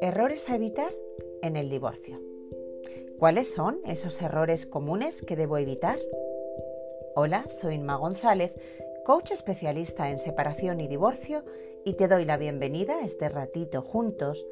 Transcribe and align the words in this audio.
Errores 0.00 0.50
a 0.50 0.54
evitar 0.54 0.92
en 1.42 1.56
el 1.56 1.70
divorcio. 1.70 2.20
¿Cuáles 3.18 3.52
son 3.52 3.80
esos 3.86 4.20
errores 4.22 4.66
comunes 4.66 5.22
que 5.22 5.36
debo 5.36 5.58
evitar? 5.58 5.98
Hola, 7.14 7.46
soy 7.48 7.74
Inma 7.76 7.96
González, 7.96 8.54
coach 9.04 9.32
especialista 9.32 10.10
en 10.10 10.18
separación 10.18 10.80
y 10.80 10.88
divorcio 10.88 11.44
y 11.84 11.94
te 11.94 12.08
doy 12.08 12.24
la 12.24 12.36
bienvenida 12.36 12.98
a 12.98 13.04
este 13.04 13.28
ratito 13.28 13.82
juntos 13.82 14.46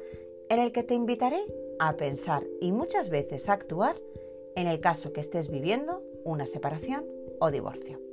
en 0.49 0.59
el 0.59 0.71
que 0.71 0.83
te 0.83 0.93
invitaré 0.93 1.41
a 1.79 1.97
pensar 1.97 2.43
y 2.61 2.71
muchas 2.71 3.09
veces 3.09 3.49
a 3.49 3.53
actuar 3.53 3.95
en 4.55 4.67
el 4.67 4.79
caso 4.79 5.13
que 5.13 5.21
estés 5.21 5.49
viviendo 5.49 6.01
una 6.23 6.45
separación 6.45 7.05
o 7.39 7.51
divorcio. 7.51 8.06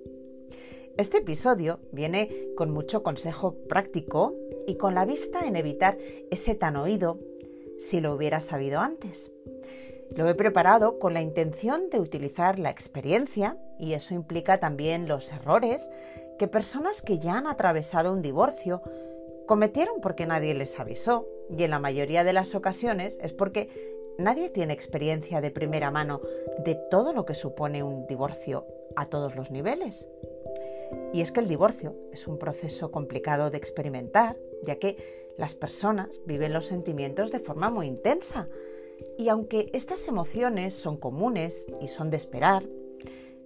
Este 0.97 1.19
episodio 1.19 1.81
viene 1.91 2.31
con 2.57 2.71
mucho 2.71 3.03
consejo 3.03 3.57
práctico 3.69 4.33
y 4.69 4.77
con 4.77 4.95
la 4.95 5.05
vista 5.05 5.41
en 5.45 5.57
evitar 5.57 5.99
ese 6.31 6.55
tan 6.55 6.77
oído 6.77 7.19
si 7.79 8.01
lo 8.01 8.15
hubiera 8.15 8.39
sabido 8.39 8.79
antes. 8.79 9.33
Lo 10.15 10.29
he 10.29 10.37
preparado 10.37 11.01
con 11.01 11.13
la 11.13 11.21
intención 11.21 11.91
de 11.91 11.99
utilizar 11.99 12.61
la 12.61 12.71
experiencia, 12.71 13.59
y 13.81 13.95
eso 13.95 14.15
implica 14.15 14.61
también 14.61 15.09
los 15.09 15.33
errores, 15.33 15.91
que 16.39 16.47
personas 16.47 17.03
que 17.03 17.19
ya 17.19 17.39
han 17.39 17.49
atravesado 17.49 18.13
un 18.13 18.23
divorcio 18.23 18.81
cometieron 19.47 20.01
porque 20.01 20.27
nadie 20.27 20.55
les 20.55 20.79
avisó, 20.79 21.27
y 21.51 21.65
en 21.65 21.71
la 21.71 21.81
mayoría 21.81 22.23
de 22.23 22.33
las 22.33 22.55
ocasiones 22.55 23.19
es 23.21 23.33
porque 23.33 23.69
nadie 24.17 24.49
tiene 24.49 24.73
experiencia 24.75 25.41
de 25.41 25.51
primera 25.51 25.91
mano 25.91 26.21
de 26.65 26.77
todo 26.89 27.13
lo 27.13 27.25
que 27.25 27.35
supone 27.35 27.83
un 27.83 28.07
divorcio 28.07 28.65
a 28.95 29.07
todos 29.07 29.35
los 29.35 29.51
niveles. 29.51 30.07
Y 31.13 31.21
es 31.21 31.33
que 31.33 31.41
el 31.41 31.49
divorcio 31.49 31.95
es 32.13 32.27
un 32.27 32.39
proceso 32.39 32.91
complicado 32.91 33.51
de 33.51 33.59
experimentar, 33.59 34.37
ya 34.65 34.77
que 34.77 34.97
las 35.37 35.55
personas 35.55 36.21
viven 36.27 36.53
los 36.53 36.67
sentimientos 36.67 37.31
de 37.31 37.41
forma 37.41 37.71
muy 37.71 37.87
intensa. 37.87 38.49
Y 39.19 39.29
aunque 39.29 39.71
estas 39.73 40.07
emociones 40.09 40.75
son 40.75 40.97
comunes 40.97 41.67
y 41.81 41.89
son 41.89 42.11
de 42.11 42.17
esperar, 42.17 42.65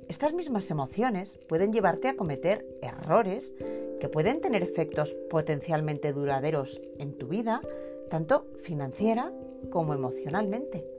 estas 0.08 0.32
mismas 0.32 0.70
emociones 0.70 1.38
pueden 1.48 1.72
llevarte 1.72 2.08
a 2.08 2.16
cometer 2.16 2.66
errores 2.80 3.54
que 4.00 4.08
pueden 4.08 4.40
tener 4.40 4.62
efectos 4.62 5.14
potencialmente 5.28 6.12
duraderos 6.12 6.80
en 6.98 7.18
tu 7.18 7.28
vida, 7.28 7.60
tanto 8.08 8.46
financiera 8.62 9.32
como 9.70 9.92
emocionalmente. 9.92 10.97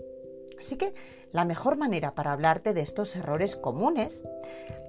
Así 0.60 0.76
que 0.76 0.94
la 1.32 1.46
mejor 1.46 1.78
manera 1.78 2.14
para 2.16 2.34
hablarte 2.34 2.74
de 2.74 2.82
estos 2.82 3.16
errores 3.16 3.56
comunes 3.56 4.24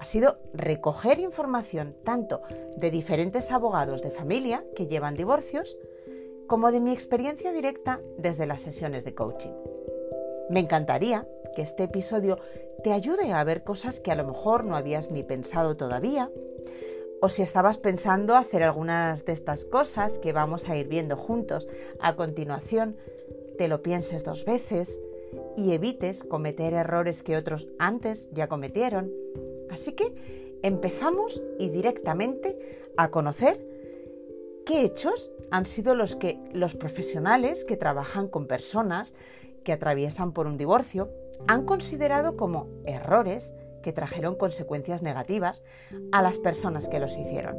ha 0.01 0.05
sido 0.05 0.39
recoger 0.53 1.21
información 1.21 1.95
tanto 2.05 2.43
de 2.77 2.91
diferentes 2.91 3.53
abogados 3.53 4.03
de 4.03 4.11
familia 4.11 4.65
que 4.75 4.87
llevan 4.87 5.15
divorcios, 5.15 5.77
como 6.47 6.73
de 6.73 6.81
mi 6.81 6.93
experiencia 6.93 7.53
directa 7.53 8.01
desde 8.19 8.47
las 8.47 8.63
sesiones 8.63 9.05
de 9.05 9.15
coaching. 9.15 9.53
Me 10.49 10.61
encantaría 10.61 11.29
que 11.55 11.63
este 11.63 11.85
episodio 11.85 12.39
te 12.83 12.93
ayude 12.93 13.33
a 13.33 13.45
ver 13.45 13.63
cosas 13.63 14.01
que 14.01 14.11
a 14.11 14.17
lo 14.17 14.25
mejor 14.25 14.65
no 14.65 14.77
habías 14.77 15.11
ni 15.11 15.23
pensado 15.23 15.77
todavía, 15.77 16.31
o 17.23 17.29
si 17.29 17.43
estabas 17.43 17.79
pensando 17.79 18.35
hacer 18.35 18.63
algunas 18.63 19.25
de 19.27 19.33
estas 19.33 19.65
cosas 19.65 20.19
que 20.19 20.33
vamos 20.33 20.69
a 20.69 20.77
ir 20.77 20.89
viendo 20.89 21.17
juntos 21.17 21.69
a 22.01 22.17
continuación, 22.17 22.97
te 23.59 23.69
lo 23.69 23.83
pienses 23.83 24.25
dos 24.25 24.45
veces 24.47 24.99
y 25.61 25.73
evites 25.73 26.25
cometer 26.25 26.73
errores 26.73 27.23
que 27.23 27.37
otros 27.37 27.69
antes 27.79 28.31
ya 28.33 28.49
cometieron. 28.49 29.11
Así 29.71 29.93
que 29.93 30.59
empezamos 30.63 31.43
y 31.59 31.69
directamente 31.69 32.81
a 32.97 33.11
conocer 33.11 33.65
qué 34.65 34.85
hechos 34.85 35.31
han 35.51 35.67
sido 35.67 35.95
los 35.95 36.17
que 36.17 36.39
los 36.53 36.75
profesionales 36.75 37.65
que 37.65 37.77
trabajan 37.77 38.29
con 38.29 38.47
personas 38.47 39.15
que 39.65 39.73
atraviesan 39.73 40.33
por 40.33 40.47
un 40.47 40.57
divorcio 40.57 41.11
han 41.47 41.65
considerado 41.65 42.37
como 42.37 42.69
errores 42.85 43.53
que 43.83 43.93
trajeron 43.93 44.37
consecuencias 44.37 45.03
negativas 45.03 45.63
a 46.13 46.23
las 46.23 46.39
personas 46.39 46.89
que 46.89 47.01
los 47.01 47.17
hicieron. 47.17 47.57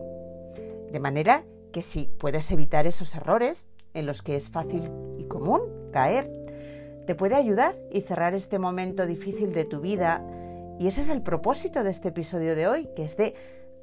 De 0.91 0.99
manera 0.99 1.43
que 1.71 1.83
si 1.83 2.09
puedes 2.19 2.51
evitar 2.51 2.87
esos 2.87 3.13
errores 3.15 3.67
en 3.93 4.05
los 4.05 4.21
que 4.21 4.35
es 4.35 4.49
fácil 4.49 4.89
y 5.17 5.25
común 5.25 5.61
caer, 5.91 6.40
te 7.05 7.15
puede 7.15 7.35
ayudar 7.35 7.75
y 7.91 8.01
cerrar 8.01 8.33
este 8.33 8.59
momento 8.59 9.05
difícil 9.05 9.53
de 9.53 9.65
tu 9.65 9.81
vida. 9.81 10.23
Y 10.79 10.87
ese 10.87 11.01
es 11.01 11.09
el 11.09 11.21
propósito 11.21 11.83
de 11.83 11.91
este 11.91 12.09
episodio 12.09 12.55
de 12.55 12.67
hoy, 12.67 12.89
que 12.95 13.03
es 13.03 13.17
de 13.17 13.35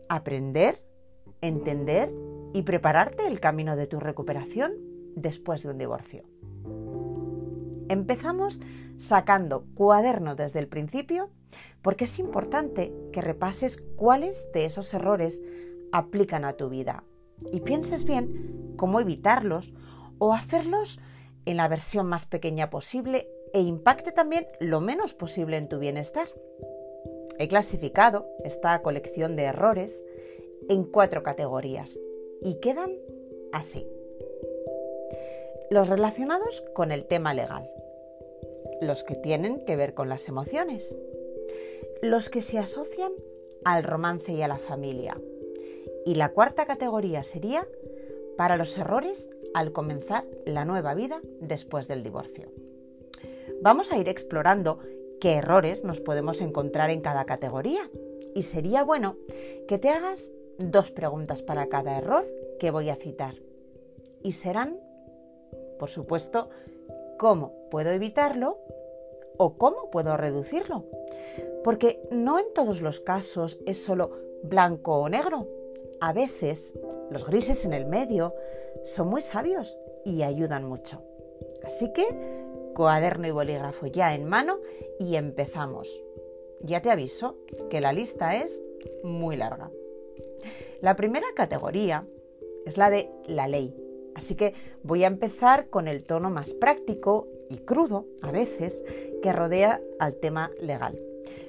aprender, 0.08 0.82
entender 1.40 2.12
y 2.52 2.62
prepararte 2.62 3.26
el 3.26 3.40
camino 3.40 3.76
de 3.76 3.86
tu 3.86 4.00
recuperación 4.00 4.72
después 5.14 5.62
de 5.62 5.70
un 5.70 5.78
divorcio. 5.78 6.24
Empezamos 7.88 8.60
sacando 8.96 9.64
cuaderno 9.74 10.34
desde 10.34 10.58
el 10.58 10.68
principio 10.68 11.30
porque 11.82 12.04
es 12.04 12.18
importante 12.18 12.92
que 13.12 13.20
repases 13.20 13.78
cuáles 13.96 14.50
de 14.52 14.64
esos 14.64 14.92
errores 14.92 15.40
aplican 15.92 16.44
a 16.44 16.54
tu 16.54 16.68
vida 16.68 17.04
y 17.52 17.60
pienses 17.60 18.04
bien 18.04 18.74
cómo 18.76 19.00
evitarlos 19.00 19.72
o 20.18 20.34
hacerlos 20.34 21.00
en 21.48 21.56
la 21.56 21.66
versión 21.66 22.06
más 22.06 22.26
pequeña 22.26 22.68
posible 22.68 23.26
e 23.54 23.60
impacte 23.62 24.12
también 24.12 24.46
lo 24.60 24.82
menos 24.82 25.14
posible 25.14 25.56
en 25.56 25.66
tu 25.66 25.78
bienestar. 25.78 26.28
He 27.38 27.48
clasificado 27.48 28.28
esta 28.44 28.82
colección 28.82 29.34
de 29.34 29.44
errores 29.44 30.04
en 30.68 30.84
cuatro 30.84 31.22
categorías 31.22 31.98
y 32.42 32.56
quedan 32.60 32.92
así. 33.50 33.88
Los 35.70 35.88
relacionados 35.88 36.62
con 36.74 36.92
el 36.92 37.06
tema 37.06 37.32
legal, 37.32 37.70
los 38.82 39.02
que 39.02 39.14
tienen 39.14 39.64
que 39.64 39.76
ver 39.76 39.94
con 39.94 40.10
las 40.10 40.28
emociones, 40.28 40.94
los 42.02 42.28
que 42.28 42.42
se 42.42 42.58
asocian 42.58 43.12
al 43.64 43.84
romance 43.84 44.32
y 44.32 44.42
a 44.42 44.48
la 44.48 44.58
familia. 44.58 45.18
Y 46.04 46.14
la 46.16 46.28
cuarta 46.28 46.66
categoría 46.66 47.22
sería 47.22 47.66
para 48.36 48.58
los 48.58 48.76
errores 48.76 49.30
al 49.54 49.72
comenzar 49.72 50.24
la 50.44 50.64
nueva 50.64 50.94
vida 50.94 51.20
después 51.40 51.88
del 51.88 52.02
divorcio. 52.02 52.48
Vamos 53.60 53.92
a 53.92 53.98
ir 53.98 54.08
explorando 54.08 54.78
qué 55.20 55.34
errores 55.34 55.84
nos 55.84 56.00
podemos 56.00 56.40
encontrar 56.40 56.90
en 56.90 57.00
cada 57.00 57.24
categoría 57.24 57.90
y 58.34 58.42
sería 58.42 58.84
bueno 58.84 59.16
que 59.66 59.78
te 59.78 59.88
hagas 59.88 60.30
dos 60.58 60.90
preguntas 60.90 61.42
para 61.42 61.68
cada 61.68 61.98
error 61.98 62.26
que 62.58 62.70
voy 62.70 62.90
a 62.90 62.96
citar. 62.96 63.34
Y 64.22 64.32
serán, 64.32 64.78
por 65.78 65.88
supuesto, 65.88 66.50
cómo 67.18 67.52
puedo 67.70 67.90
evitarlo 67.90 68.58
o 69.36 69.56
cómo 69.56 69.90
puedo 69.90 70.16
reducirlo. 70.16 70.84
Porque 71.64 72.00
no 72.10 72.38
en 72.38 72.52
todos 72.54 72.80
los 72.80 73.00
casos 73.00 73.58
es 73.66 73.82
solo 73.82 74.10
blanco 74.42 74.98
o 74.98 75.08
negro. 75.08 75.46
A 76.00 76.12
veces 76.12 76.74
los 77.10 77.26
grises 77.26 77.64
en 77.64 77.72
el 77.72 77.86
medio 77.86 78.34
son 78.84 79.08
muy 79.08 79.22
sabios 79.22 79.76
y 80.04 80.22
ayudan 80.22 80.64
mucho. 80.64 81.02
Así 81.64 81.92
que 81.92 82.06
cuaderno 82.74 83.26
y 83.26 83.30
bolígrafo 83.30 83.86
ya 83.86 84.14
en 84.14 84.24
mano 84.24 84.58
y 84.98 85.16
empezamos. 85.16 85.88
Ya 86.60 86.80
te 86.82 86.90
aviso 86.90 87.36
que 87.70 87.80
la 87.80 87.92
lista 87.92 88.36
es 88.36 88.62
muy 89.02 89.36
larga. 89.36 89.70
La 90.80 90.96
primera 90.96 91.26
categoría 91.34 92.06
es 92.64 92.76
la 92.76 92.90
de 92.90 93.10
la 93.26 93.48
ley. 93.48 93.74
Así 94.14 94.34
que 94.34 94.54
voy 94.82 95.04
a 95.04 95.08
empezar 95.08 95.68
con 95.68 95.88
el 95.88 96.04
tono 96.04 96.30
más 96.30 96.52
práctico 96.54 97.28
y 97.48 97.58
crudo, 97.58 98.06
a 98.22 98.30
veces, 98.30 98.82
que 99.22 99.32
rodea 99.32 99.80
al 99.98 100.14
tema 100.14 100.50
legal. 100.60 100.98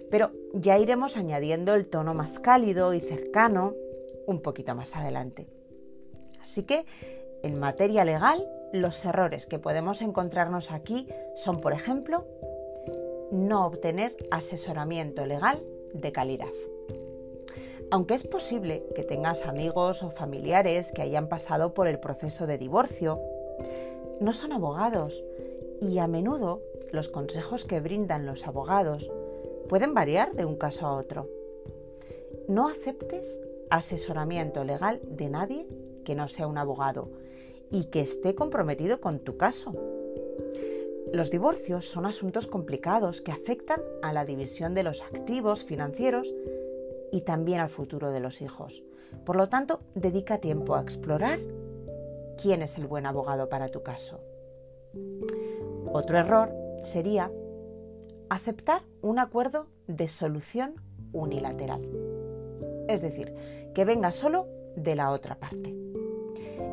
Pero 0.09 0.31
ya 0.53 0.77
iremos 0.77 1.17
añadiendo 1.17 1.75
el 1.75 1.87
tono 1.87 2.13
más 2.13 2.39
cálido 2.39 2.93
y 2.93 3.01
cercano 3.01 3.73
un 4.25 4.41
poquito 4.41 4.75
más 4.75 4.95
adelante. 4.95 5.47
Así 6.41 6.63
que, 6.63 6.85
en 7.43 7.59
materia 7.59 8.05
legal, 8.05 8.47
los 8.71 9.03
errores 9.05 9.47
que 9.47 9.59
podemos 9.59 10.01
encontrarnos 10.01 10.71
aquí 10.71 11.07
son, 11.35 11.57
por 11.57 11.73
ejemplo, 11.73 12.25
no 13.31 13.65
obtener 13.65 14.15
asesoramiento 14.31 15.25
legal 15.25 15.63
de 15.93 16.11
calidad. 16.11 16.53
Aunque 17.91 18.13
es 18.13 18.23
posible 18.23 18.83
que 18.95 19.03
tengas 19.03 19.45
amigos 19.45 20.03
o 20.03 20.11
familiares 20.11 20.91
que 20.91 21.01
hayan 21.01 21.27
pasado 21.27 21.73
por 21.73 21.87
el 21.87 21.99
proceso 21.99 22.45
de 22.45 22.57
divorcio, 22.57 23.19
no 24.19 24.33
son 24.33 24.51
abogados 24.51 25.23
y 25.81 25.97
a 25.97 26.07
menudo 26.07 26.61
los 26.91 27.09
consejos 27.09 27.65
que 27.65 27.79
brindan 27.79 28.25
los 28.25 28.45
abogados 28.45 29.09
pueden 29.67 29.93
variar 29.93 30.33
de 30.33 30.45
un 30.45 30.55
caso 30.55 30.85
a 30.85 30.95
otro. 30.95 31.27
No 32.47 32.67
aceptes 32.67 33.41
asesoramiento 33.69 34.63
legal 34.63 34.99
de 35.03 35.29
nadie 35.29 35.67
que 36.03 36.15
no 36.15 36.27
sea 36.27 36.47
un 36.47 36.57
abogado 36.57 37.09
y 37.71 37.85
que 37.85 38.01
esté 38.01 38.35
comprometido 38.35 38.99
con 39.01 39.19
tu 39.19 39.37
caso. 39.37 39.73
Los 41.11 41.31
divorcios 41.31 41.85
son 41.85 42.05
asuntos 42.05 42.45
complicados 42.47 43.21
que 43.21 43.31
afectan 43.31 43.81
a 44.01 44.13
la 44.13 44.25
división 44.25 44.75
de 44.75 44.83
los 44.83 45.01
activos 45.01 45.63
financieros 45.63 46.33
y 47.11 47.21
también 47.21 47.59
al 47.59 47.69
futuro 47.69 48.11
de 48.11 48.19
los 48.19 48.41
hijos. 48.41 48.83
Por 49.25 49.35
lo 49.35 49.49
tanto, 49.49 49.81
dedica 49.95 50.37
tiempo 50.37 50.75
a 50.75 50.81
explorar 50.81 51.39
quién 52.41 52.61
es 52.61 52.77
el 52.77 52.85
buen 52.85 53.05
abogado 53.05 53.49
para 53.49 53.69
tu 53.69 53.81
caso. 53.81 54.21
Otro 55.91 56.17
error 56.17 56.51
sería 56.83 57.31
aceptar 58.29 58.83
un 59.01 59.19
acuerdo 59.19 59.67
de 59.87 60.07
solución 60.07 60.75
unilateral. 61.11 61.81
Es 62.87 63.01
decir, 63.01 63.33
que 63.73 63.85
venga 63.85 64.11
solo 64.11 64.47
de 64.75 64.95
la 64.95 65.11
otra 65.11 65.35
parte. 65.39 65.75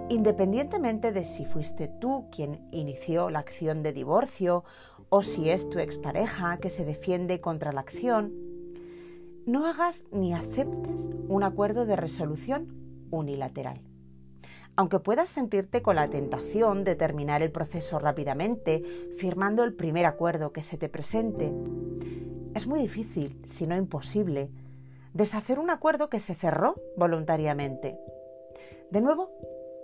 Independientemente 0.08 1.10
de 1.10 1.24
si 1.24 1.44
fuiste 1.44 1.88
tú 1.88 2.28
quien 2.30 2.60
inició 2.70 3.28
la 3.28 3.40
acción 3.40 3.82
de 3.82 3.92
divorcio 3.92 4.62
o 5.08 5.24
si 5.24 5.50
es 5.50 5.68
tu 5.68 5.80
expareja 5.80 6.58
que 6.58 6.70
se 6.70 6.84
defiende 6.84 7.40
contra 7.40 7.72
la 7.72 7.80
acción, 7.80 8.32
no 9.46 9.66
hagas 9.66 10.04
ni 10.12 10.32
aceptes 10.32 11.08
un 11.28 11.42
acuerdo 11.42 11.86
de 11.86 11.96
resolución 11.96 12.72
unilateral. 13.10 13.80
Aunque 14.76 15.00
puedas 15.00 15.28
sentirte 15.28 15.82
con 15.82 15.96
la 15.96 16.08
tentación 16.08 16.84
de 16.84 16.94
terminar 16.94 17.42
el 17.42 17.50
proceso 17.50 17.98
rápidamente, 17.98 18.82
firmando 19.18 19.64
el 19.64 19.74
primer 19.74 20.06
acuerdo 20.06 20.52
que 20.52 20.62
se 20.62 20.76
te 20.76 20.88
presente, 20.88 21.52
es 22.54 22.66
muy 22.66 22.80
difícil, 22.80 23.40
si 23.44 23.66
no 23.66 23.76
imposible, 23.76 24.50
deshacer 25.14 25.58
un 25.58 25.70
acuerdo 25.70 26.08
que 26.10 26.20
se 26.20 26.34
cerró 26.34 26.74
voluntariamente. 26.96 27.98
De 28.90 29.00
nuevo, 29.00 29.30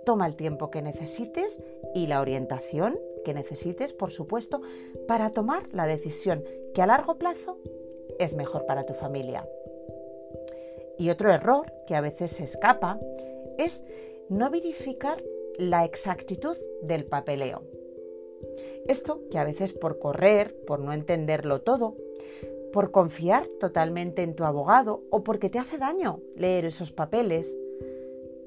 toma 0.03 0.27
el 0.27 0.35
tiempo 0.35 0.69
que 0.69 0.81
necesites 0.81 1.61
y 1.93 2.07
la 2.07 2.21
orientación 2.21 2.99
que 3.23 3.33
necesites, 3.33 3.93
por 3.93 4.11
supuesto, 4.11 4.61
para 5.07 5.31
tomar 5.31 5.73
la 5.73 5.85
decisión 5.85 6.43
que 6.73 6.81
a 6.81 6.87
largo 6.87 7.17
plazo 7.17 7.57
es 8.19 8.35
mejor 8.35 8.65
para 8.65 8.85
tu 8.85 8.93
familia. 8.93 9.47
Y 10.97 11.09
otro 11.09 11.33
error 11.33 11.71
que 11.87 11.95
a 11.95 12.01
veces 12.01 12.31
se 12.31 12.43
escapa 12.43 12.99
es 13.57 13.83
no 14.29 14.49
verificar 14.49 15.23
la 15.57 15.85
exactitud 15.85 16.57
del 16.81 17.05
papeleo. 17.05 17.63
Esto 18.87 19.21
que 19.31 19.37
a 19.37 19.43
veces 19.43 19.73
por 19.73 19.99
correr, 19.99 20.55
por 20.65 20.79
no 20.79 20.93
entenderlo 20.93 21.61
todo, 21.61 21.95
por 22.73 22.91
confiar 22.91 23.47
totalmente 23.59 24.23
en 24.23 24.35
tu 24.35 24.43
abogado 24.43 25.03
o 25.09 25.23
porque 25.23 25.49
te 25.49 25.59
hace 25.59 25.77
daño 25.77 26.19
leer 26.35 26.65
esos 26.65 26.91
papeles, 26.91 27.55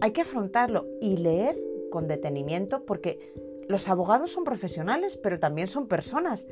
hay 0.00 0.12
que 0.12 0.22
afrontarlo 0.22 0.86
y 1.00 1.16
leer 1.16 1.58
con 1.90 2.08
detenimiento 2.08 2.84
porque 2.84 3.32
los 3.68 3.88
abogados 3.88 4.30
son 4.30 4.44
profesionales, 4.44 5.16
pero 5.16 5.40
también 5.40 5.66
son 5.66 5.88
personas 5.88 6.46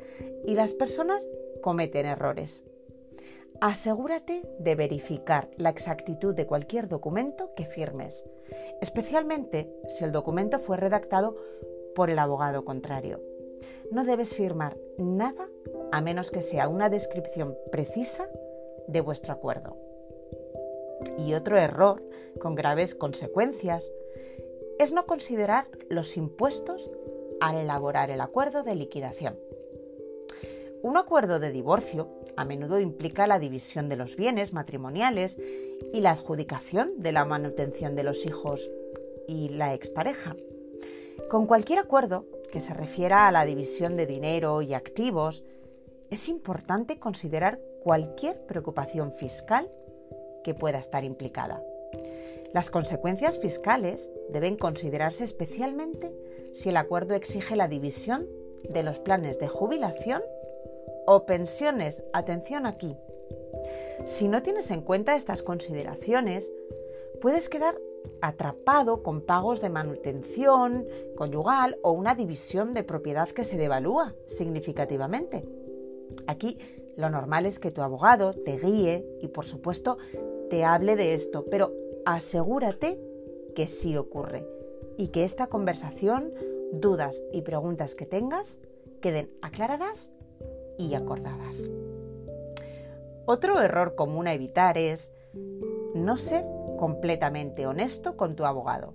y 0.45 0.55
las 0.55 0.73
personas 0.73 1.27
cometen 1.61 2.05
errores. 2.05 2.63
Asegúrate 3.61 4.41
de 4.59 4.75
verificar 4.75 5.49
la 5.55 5.69
exactitud 5.69 6.35
de 6.35 6.45
cualquier 6.45 6.89
documento 6.89 7.51
que 7.55 7.65
firmes, 7.65 8.25
especialmente 8.81 9.71
si 9.87 10.03
el 10.03 10.11
documento 10.11 10.59
fue 10.59 10.75
redactado 10.75 11.37
por 11.95 12.09
el 12.09 12.19
abogado 12.19 12.65
contrario. 12.65 13.21
No 13.91 14.03
debes 14.03 14.35
firmar 14.35 14.77
nada 14.97 15.47
a 15.91 16.01
menos 16.01 16.31
que 16.31 16.41
sea 16.41 16.67
una 16.67 16.89
descripción 16.89 17.55
precisa 17.71 18.27
de 18.87 18.99
vuestro 18.99 19.31
acuerdo. 19.31 19.77
Y 21.17 21.33
otro 21.33 21.57
error 21.57 22.03
con 22.39 22.55
graves 22.55 22.95
consecuencias 22.95 23.91
es 24.79 24.91
no 24.91 25.05
considerar 25.05 25.67
los 25.89 26.17
impuestos 26.17 26.91
al 27.39 27.55
elaborar 27.55 28.11
el 28.11 28.21
acuerdo 28.21 28.63
de 28.63 28.75
liquidación. 28.75 29.37
Un 30.81 30.97
acuerdo 30.97 31.39
de 31.39 31.51
divorcio 31.51 32.09
a 32.35 32.45
menudo 32.45 32.79
implica 32.79 33.27
la 33.27 33.39
división 33.39 33.89
de 33.89 33.95
los 33.95 34.15
bienes 34.15 34.53
matrimoniales 34.53 35.39
y 35.93 36.01
la 36.01 36.11
adjudicación 36.11 36.93
de 36.97 37.11
la 37.11 37.25
manutención 37.25 37.95
de 37.95 38.03
los 38.03 38.25
hijos 38.25 38.69
y 39.27 39.49
la 39.49 39.73
expareja. 39.73 40.35
Con 41.29 41.47
cualquier 41.47 41.79
acuerdo 41.79 42.25
que 42.51 42.59
se 42.59 42.73
refiera 42.73 43.27
a 43.27 43.31
la 43.31 43.45
división 43.45 43.97
de 43.97 44.05
dinero 44.05 44.61
y 44.61 44.73
activos, 44.73 45.43
es 46.09 46.29
importante 46.29 46.99
considerar 46.99 47.59
cualquier 47.83 48.45
preocupación 48.45 49.11
fiscal 49.13 49.71
que 50.45 50.53
pueda 50.53 50.77
estar 50.77 51.03
implicada. 51.03 51.63
Las 52.53 52.69
consecuencias 52.69 53.39
fiscales 53.39 54.11
deben 54.29 54.57
considerarse 54.57 55.23
especialmente 55.23 56.13
si 56.53 56.69
el 56.69 56.77
acuerdo 56.77 57.15
exige 57.15 57.55
la 57.55 57.67
división 57.67 58.27
de 58.69 58.83
los 58.83 58.99
planes 58.99 59.39
de 59.39 59.47
jubilación 59.47 60.21
o 61.07 61.25
pensiones. 61.25 62.03
Atención 62.13 62.67
aquí. 62.67 62.95
Si 64.05 64.27
no 64.27 64.43
tienes 64.43 64.69
en 64.69 64.81
cuenta 64.81 65.15
estas 65.15 65.41
consideraciones, 65.41 66.51
puedes 67.21 67.49
quedar 67.49 67.75
atrapado 68.21 69.01
con 69.01 69.21
pagos 69.21 69.61
de 69.61 69.69
manutención 69.69 70.85
conyugal 71.15 71.79
o 71.81 71.91
una 71.91 72.13
división 72.13 72.71
de 72.71 72.83
propiedad 72.83 73.29
que 73.29 73.43
se 73.43 73.57
devalúa 73.57 74.13
significativamente. 74.27 75.43
Aquí 76.27 76.59
lo 76.95 77.09
normal 77.09 77.45
es 77.45 77.59
que 77.59 77.71
tu 77.71 77.81
abogado 77.81 78.33
te 78.33 78.57
guíe 78.57 79.05
y 79.21 79.27
por 79.27 79.45
supuesto 79.45 79.97
te 80.49 80.63
hable 80.63 80.95
de 80.95 81.13
esto, 81.13 81.45
pero 81.49 81.71
asegúrate 82.05 82.99
que 83.55 83.67
sí 83.67 83.97
ocurre 83.97 84.45
y 84.97 85.09
que 85.09 85.23
esta 85.23 85.47
conversación, 85.47 86.31
dudas 86.71 87.23
y 87.31 87.41
preguntas 87.41 87.95
que 87.95 88.05
tengas 88.05 88.57
queden 89.01 89.29
aclaradas 89.41 90.11
y 90.77 90.93
acordadas. 90.95 91.69
Otro 93.25 93.61
error 93.61 93.95
común 93.95 94.27
a 94.27 94.33
evitar 94.33 94.77
es 94.77 95.11
no 95.93 96.17
ser 96.17 96.45
completamente 96.77 97.65
honesto 97.65 98.17
con 98.17 98.35
tu 98.35 98.45
abogado. 98.45 98.93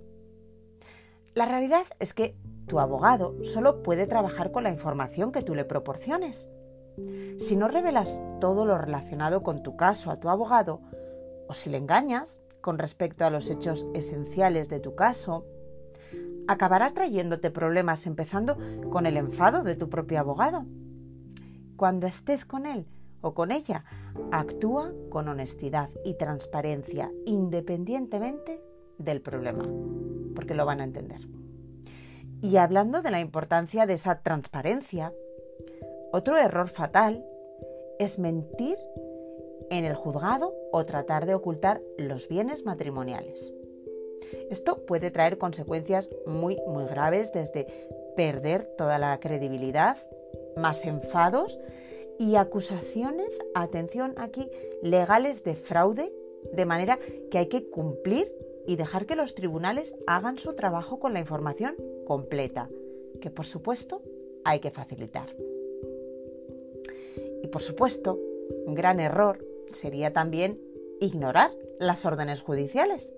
La 1.33 1.45
realidad 1.45 1.83
es 1.99 2.13
que 2.13 2.35
tu 2.67 2.79
abogado 2.79 3.35
solo 3.43 3.83
puede 3.83 4.07
trabajar 4.07 4.51
con 4.51 4.63
la 4.63 4.69
información 4.69 5.31
que 5.31 5.43
tú 5.43 5.55
le 5.55 5.65
proporciones. 5.65 6.49
Si 7.37 7.55
no 7.55 7.67
revelas 7.67 8.21
todo 8.39 8.65
lo 8.65 8.77
relacionado 8.77 9.43
con 9.43 9.63
tu 9.63 9.75
caso 9.75 10.11
a 10.11 10.19
tu 10.19 10.29
abogado, 10.29 10.81
o 11.51 11.53
si 11.53 11.69
le 11.69 11.77
engañas 11.77 12.39
con 12.61 12.79
respecto 12.79 13.25
a 13.25 13.29
los 13.29 13.49
hechos 13.49 13.85
esenciales 13.93 14.69
de 14.69 14.79
tu 14.79 14.95
caso, 14.95 15.45
acabará 16.47 16.93
trayéndote 16.93 17.51
problemas 17.51 18.07
empezando 18.07 18.57
con 18.89 19.05
el 19.05 19.17
enfado 19.17 19.63
de 19.63 19.75
tu 19.75 19.89
propio 19.89 20.21
abogado 20.21 20.65
cuando 21.75 22.07
estés 22.07 22.45
con 22.45 22.65
él 22.65 22.85
o 23.19 23.33
con 23.33 23.51
ella, 23.51 23.83
actúa 24.31 24.93
con 25.09 25.27
honestidad 25.27 25.89
y 26.05 26.13
transparencia 26.13 27.11
independientemente 27.25 28.61
del 28.97 29.19
problema, 29.19 29.67
porque 30.33 30.53
lo 30.53 30.65
van 30.65 30.79
a 30.79 30.85
entender. 30.85 31.27
Y 32.41 32.55
hablando 32.55 33.01
de 33.01 33.11
la 33.11 33.19
importancia 33.19 33.85
de 33.85 33.93
esa 33.93 34.21
transparencia, 34.21 35.11
otro 36.13 36.37
error 36.37 36.69
fatal 36.69 37.25
es 37.99 38.19
mentir 38.19 38.77
en 39.71 39.85
el 39.85 39.95
juzgado 39.95 40.53
o 40.71 40.85
tratar 40.85 41.25
de 41.25 41.33
ocultar 41.33 41.81
los 41.97 42.27
bienes 42.27 42.65
matrimoniales. 42.65 43.53
Esto 44.51 44.85
puede 44.85 45.11
traer 45.11 45.37
consecuencias 45.37 46.09
muy, 46.27 46.59
muy 46.67 46.85
graves 46.85 47.31
desde 47.31 47.65
perder 48.15 48.65
toda 48.77 48.99
la 48.99 49.19
credibilidad 49.19 49.97
más 50.57 50.85
enfados 50.85 51.57
y 52.19 52.35
acusaciones, 52.35 53.39
atención 53.55 54.13
aquí, 54.17 54.49
legales 54.83 55.43
de 55.43 55.55
fraude, 55.55 56.11
de 56.51 56.65
manera 56.65 56.99
que 57.31 57.37
hay 57.37 57.47
que 57.47 57.69
cumplir 57.69 58.31
y 58.67 58.75
dejar 58.75 59.05
que 59.05 59.15
los 59.15 59.35
tribunales 59.35 59.95
hagan 60.05 60.37
su 60.37 60.53
trabajo 60.53 60.99
con 60.99 61.13
la 61.13 61.19
información 61.19 61.75
completa, 62.05 62.69
que 63.21 63.31
por 63.31 63.45
supuesto 63.45 64.01
hay 64.43 64.59
que 64.59 64.69
facilitar. 64.69 65.33
Y 67.41 67.47
por 67.47 67.61
supuesto, 67.61 68.19
un 68.65 68.75
gran 68.75 68.99
error 68.99 69.50
sería 69.73 70.13
también 70.13 70.59
ignorar 70.99 71.51
las 71.79 72.05
órdenes 72.05 72.41
judiciales. 72.41 73.11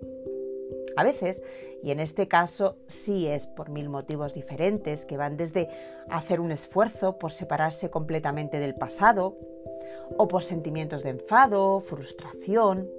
A 0.95 1.03
veces, 1.03 1.41
y 1.81 1.91
en 1.91 1.99
este 1.99 2.27
caso 2.27 2.77
sí 2.87 3.27
es 3.27 3.47
por 3.47 3.69
mil 3.69 3.89
motivos 3.89 4.33
diferentes, 4.33 5.05
que 5.05 5.17
van 5.17 5.37
desde 5.37 5.69
hacer 6.09 6.39
un 6.39 6.51
esfuerzo 6.51 7.17
por 7.17 7.31
separarse 7.31 7.89
completamente 7.89 8.59
del 8.59 8.75
pasado, 8.75 9.37
o 10.17 10.27
por 10.27 10.43
sentimientos 10.43 11.03
de 11.03 11.11
enfado, 11.11 11.79
frustración, 11.79 12.89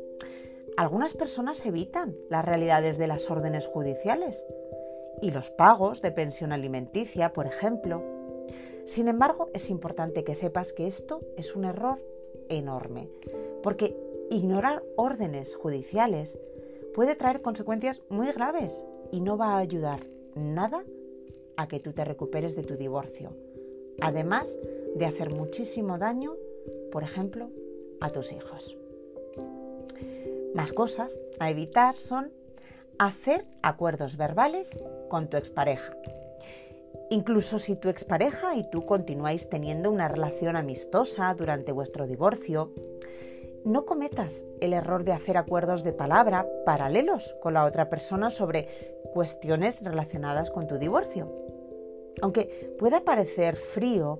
algunas 0.76 1.14
personas 1.14 1.64
evitan 1.66 2.14
las 2.28 2.44
realidades 2.44 2.98
de 2.98 3.06
las 3.06 3.30
órdenes 3.30 3.66
judiciales 3.66 4.44
y 5.22 5.30
los 5.30 5.50
pagos 5.50 6.02
de 6.02 6.10
pensión 6.10 6.52
alimenticia, 6.52 7.32
por 7.32 7.46
ejemplo. 7.46 8.02
Sin 8.84 9.08
embargo, 9.08 9.50
es 9.54 9.70
importante 9.70 10.24
que 10.24 10.34
sepas 10.34 10.72
que 10.72 10.86
esto 10.86 11.20
es 11.36 11.54
un 11.54 11.64
error 11.64 11.98
enorme, 12.48 13.08
porque 13.62 13.96
ignorar 14.30 14.82
órdenes 14.96 15.54
judiciales 15.54 16.38
puede 16.94 17.16
traer 17.16 17.42
consecuencias 17.42 18.00
muy 18.08 18.30
graves 18.32 18.82
y 19.10 19.20
no 19.20 19.36
va 19.36 19.54
a 19.54 19.58
ayudar 19.58 20.00
nada 20.34 20.84
a 21.56 21.68
que 21.68 21.80
tú 21.80 21.92
te 21.92 22.04
recuperes 22.04 22.56
de 22.56 22.62
tu 22.62 22.76
divorcio. 22.76 23.30
Además 24.00 24.56
de 24.94 25.06
hacer 25.06 25.34
muchísimo 25.34 25.98
daño, 25.98 26.34
por 26.90 27.02
ejemplo, 27.02 27.50
a 28.00 28.10
tus 28.10 28.32
hijos. 28.32 28.76
Más 30.54 30.72
cosas 30.72 31.18
a 31.38 31.50
evitar 31.50 31.96
son 31.96 32.32
hacer 32.98 33.44
acuerdos 33.62 34.16
verbales 34.16 34.78
con 35.08 35.28
tu 35.28 35.36
expareja. 35.36 35.94
Incluso 37.10 37.58
si 37.58 37.76
tu 37.76 37.88
expareja 37.88 38.56
y 38.56 38.68
tú 38.70 38.82
continuáis 38.86 39.48
teniendo 39.48 39.90
una 39.90 40.08
relación 40.08 40.56
amistosa 40.56 41.34
durante 41.34 41.72
vuestro 41.72 42.06
divorcio, 42.06 42.72
no 43.64 43.86
cometas 43.86 44.44
el 44.60 44.72
error 44.72 45.04
de 45.04 45.12
hacer 45.12 45.36
acuerdos 45.36 45.84
de 45.84 45.92
palabra 45.92 46.46
paralelos 46.66 47.34
con 47.42 47.54
la 47.54 47.64
otra 47.64 47.88
persona 47.88 48.30
sobre 48.30 48.68
cuestiones 49.12 49.82
relacionadas 49.82 50.50
con 50.50 50.66
tu 50.66 50.78
divorcio. 50.78 51.32
Aunque 52.20 52.74
pueda 52.78 53.04
parecer 53.04 53.56
frío, 53.56 54.18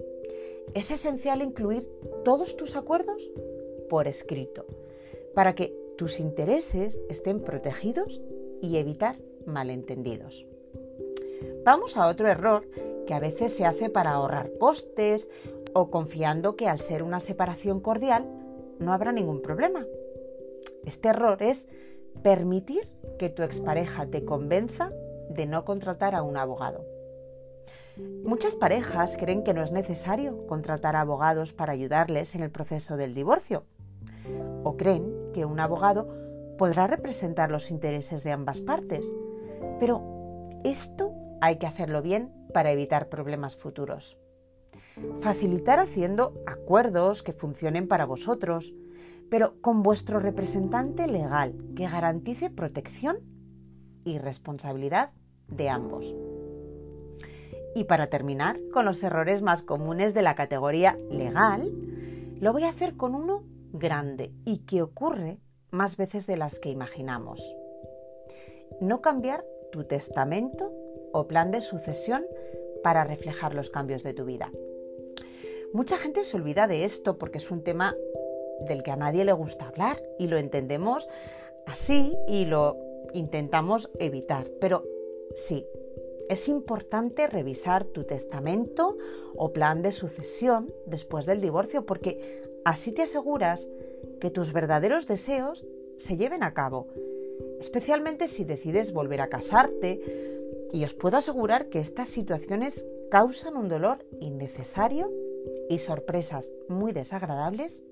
es 0.72 0.90
esencial 0.90 1.42
incluir 1.42 1.86
todos 2.24 2.56
tus 2.56 2.74
acuerdos 2.76 3.30
por 3.88 4.08
escrito, 4.08 4.66
para 5.34 5.54
que 5.54 5.76
tus 5.96 6.18
intereses 6.20 6.98
estén 7.08 7.40
protegidos 7.40 8.20
y 8.60 8.78
evitar 8.78 9.18
malentendidos. 9.46 10.46
Vamos 11.64 11.96
a 11.96 12.08
otro 12.08 12.28
error 12.28 12.68
que 13.06 13.14
a 13.14 13.20
veces 13.20 13.56
se 13.56 13.64
hace 13.64 13.88
para 13.88 14.12
ahorrar 14.12 14.50
costes 14.58 15.30
o 15.72 15.90
confiando 15.90 16.56
que 16.56 16.68
al 16.68 16.78
ser 16.78 17.02
una 17.02 17.20
separación 17.20 17.80
cordial 17.80 18.26
no 18.78 18.92
habrá 18.92 19.12
ningún 19.12 19.40
problema. 19.40 19.86
Este 20.84 21.08
error 21.08 21.42
es 21.42 21.68
permitir 22.22 22.88
que 23.18 23.30
tu 23.30 23.42
expareja 23.42 24.06
te 24.06 24.26
convenza 24.26 24.92
de 25.30 25.46
no 25.46 25.64
contratar 25.64 26.14
a 26.14 26.22
un 26.22 26.36
abogado. 26.36 26.84
Muchas 28.24 28.56
parejas 28.56 29.16
creen 29.16 29.42
que 29.42 29.54
no 29.54 29.62
es 29.62 29.72
necesario 29.72 30.46
contratar 30.46 30.96
abogados 30.96 31.54
para 31.54 31.72
ayudarles 31.72 32.34
en 32.34 32.42
el 32.42 32.50
proceso 32.50 32.98
del 32.98 33.14
divorcio 33.14 33.64
o 34.64 34.76
creen 34.76 35.30
que 35.32 35.46
un 35.46 35.60
abogado 35.60 36.08
podrá 36.58 36.86
representar 36.86 37.50
los 37.50 37.70
intereses 37.70 38.22
de 38.22 38.32
ambas 38.32 38.60
partes. 38.60 39.10
Pero 39.80 40.02
esto 40.64 41.13
hay 41.44 41.58
que 41.58 41.66
hacerlo 41.66 42.00
bien 42.00 42.32
para 42.54 42.72
evitar 42.72 43.10
problemas 43.10 43.54
futuros. 43.54 44.16
Facilitar 45.20 45.78
haciendo 45.78 46.32
acuerdos 46.46 47.22
que 47.22 47.34
funcionen 47.34 47.86
para 47.86 48.06
vosotros, 48.06 48.72
pero 49.28 49.60
con 49.60 49.82
vuestro 49.82 50.20
representante 50.20 51.06
legal 51.06 51.54
que 51.76 51.86
garantice 51.86 52.48
protección 52.48 53.18
y 54.04 54.16
responsabilidad 54.16 55.10
de 55.48 55.68
ambos. 55.68 56.14
Y 57.74 57.84
para 57.84 58.06
terminar 58.06 58.58
con 58.72 58.86
los 58.86 59.02
errores 59.02 59.42
más 59.42 59.62
comunes 59.62 60.14
de 60.14 60.22
la 60.22 60.34
categoría 60.34 60.96
legal, 61.10 61.70
lo 62.40 62.54
voy 62.54 62.62
a 62.62 62.70
hacer 62.70 62.96
con 62.96 63.14
uno 63.14 63.44
grande 63.74 64.32
y 64.46 64.60
que 64.60 64.80
ocurre 64.80 65.40
más 65.70 65.98
veces 65.98 66.26
de 66.26 66.38
las 66.38 66.58
que 66.58 66.70
imaginamos. 66.70 67.42
No 68.80 69.02
cambiar 69.02 69.44
tu 69.72 69.84
testamento 69.84 70.72
o 71.14 71.26
plan 71.26 71.50
de 71.50 71.62
sucesión 71.62 72.26
para 72.82 73.04
reflejar 73.04 73.54
los 73.54 73.70
cambios 73.70 74.02
de 74.02 74.12
tu 74.12 74.26
vida. 74.26 74.52
Mucha 75.72 75.96
gente 75.96 76.22
se 76.24 76.36
olvida 76.36 76.66
de 76.66 76.84
esto 76.84 77.16
porque 77.16 77.38
es 77.38 77.50
un 77.50 77.64
tema 77.64 77.96
del 78.60 78.82
que 78.82 78.90
a 78.90 78.96
nadie 78.96 79.24
le 79.24 79.32
gusta 79.32 79.68
hablar 79.68 80.02
y 80.18 80.26
lo 80.26 80.36
entendemos 80.36 81.08
así 81.66 82.16
y 82.28 82.44
lo 82.44 82.76
intentamos 83.12 83.90
evitar. 83.98 84.50
Pero 84.60 84.84
sí, 85.34 85.66
es 86.28 86.48
importante 86.48 87.26
revisar 87.26 87.84
tu 87.84 88.04
testamento 88.04 88.96
o 89.34 89.52
plan 89.52 89.82
de 89.82 89.92
sucesión 89.92 90.72
después 90.86 91.26
del 91.26 91.40
divorcio 91.40 91.84
porque 91.86 92.42
así 92.64 92.92
te 92.92 93.02
aseguras 93.02 93.68
que 94.20 94.30
tus 94.30 94.52
verdaderos 94.52 95.06
deseos 95.06 95.64
se 95.96 96.16
lleven 96.16 96.42
a 96.42 96.54
cabo, 96.54 96.88
especialmente 97.60 98.28
si 98.28 98.44
decides 98.44 98.92
volver 98.92 99.20
a 99.20 99.28
casarte. 99.28 100.33
Y 100.74 100.82
os 100.82 100.92
puedo 100.92 101.16
asegurar 101.16 101.68
que 101.68 101.78
estas 101.78 102.08
situaciones 102.08 102.84
causan 103.08 103.56
un 103.56 103.68
dolor 103.68 104.04
innecesario 104.20 105.08
y 105.68 105.78
sorpresas 105.78 106.50
muy 106.68 106.90
desagradables 106.90 107.84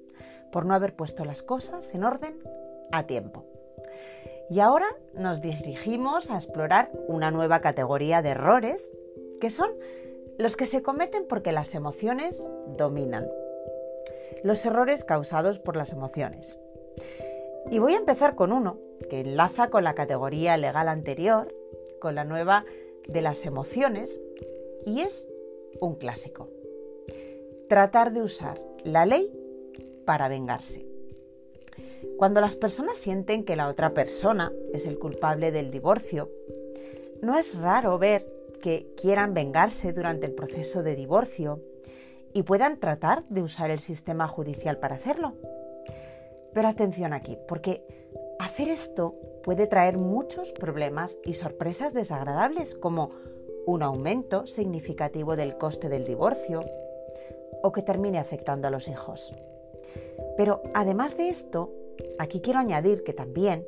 por 0.50 0.66
no 0.66 0.74
haber 0.74 0.96
puesto 0.96 1.24
las 1.24 1.44
cosas 1.44 1.94
en 1.94 2.02
orden 2.02 2.42
a 2.90 3.06
tiempo. 3.06 3.44
Y 4.50 4.58
ahora 4.58 4.88
nos 5.14 5.40
dirigimos 5.40 6.32
a 6.32 6.34
explorar 6.34 6.90
una 7.06 7.30
nueva 7.30 7.60
categoría 7.60 8.20
de 8.20 8.30
errores, 8.30 8.90
que 9.40 9.48
son 9.48 9.70
los 10.36 10.56
que 10.56 10.66
se 10.66 10.82
cometen 10.82 11.24
porque 11.28 11.52
las 11.52 11.76
emociones 11.76 12.44
dominan. 12.76 13.28
Los 14.42 14.66
errores 14.66 15.04
causados 15.04 15.60
por 15.60 15.76
las 15.76 15.92
emociones. 15.92 16.58
Y 17.70 17.78
voy 17.78 17.94
a 17.94 17.98
empezar 17.98 18.34
con 18.34 18.50
uno 18.50 18.80
que 19.08 19.20
enlaza 19.20 19.70
con 19.70 19.84
la 19.84 19.94
categoría 19.94 20.56
legal 20.56 20.88
anterior, 20.88 21.54
con 22.02 22.16
la 22.16 22.24
nueva 22.24 22.64
de 23.06 23.22
las 23.22 23.46
emociones, 23.46 24.20
y 24.84 25.02
es 25.02 25.28
un 25.80 25.94
clásico. 25.94 26.48
Tratar 27.68 28.12
de 28.12 28.22
usar 28.22 28.58
la 28.82 29.06
ley 29.06 29.32
para 30.04 30.26
vengarse. 30.26 30.84
Cuando 32.18 32.40
las 32.40 32.56
personas 32.56 32.96
sienten 32.96 33.44
que 33.44 33.54
la 33.54 33.68
otra 33.68 33.94
persona 33.94 34.52
es 34.72 34.84
el 34.84 34.98
culpable 34.98 35.52
del 35.52 35.70
divorcio, 35.70 36.28
no 37.20 37.38
es 37.38 37.54
raro 37.54 37.96
ver 37.98 38.26
que 38.60 38.92
quieran 39.00 39.32
vengarse 39.32 39.92
durante 39.92 40.26
el 40.26 40.32
proceso 40.32 40.82
de 40.82 40.96
divorcio 40.96 41.60
y 42.32 42.42
puedan 42.42 42.80
tratar 42.80 43.22
de 43.28 43.42
usar 43.42 43.70
el 43.70 43.78
sistema 43.78 44.26
judicial 44.26 44.76
para 44.78 44.96
hacerlo. 44.96 45.34
Pero 46.52 46.66
atención 46.66 47.12
aquí, 47.12 47.38
porque 47.46 47.84
hacer 48.40 48.70
esto 48.70 49.14
puede 49.42 49.66
traer 49.66 49.98
muchos 49.98 50.52
problemas 50.52 51.18
y 51.24 51.34
sorpresas 51.34 51.92
desagradables, 51.92 52.74
como 52.74 53.10
un 53.66 53.82
aumento 53.82 54.46
significativo 54.46 55.36
del 55.36 55.56
coste 55.56 55.88
del 55.88 56.04
divorcio 56.04 56.60
o 57.62 57.72
que 57.72 57.82
termine 57.82 58.18
afectando 58.18 58.68
a 58.68 58.70
los 58.70 58.88
hijos. 58.88 59.32
Pero 60.36 60.62
además 60.74 61.16
de 61.16 61.28
esto, 61.28 61.70
Aquí 62.18 62.40
quiero 62.40 62.60
añadir 62.60 63.02
que 63.04 63.12
también, 63.12 63.66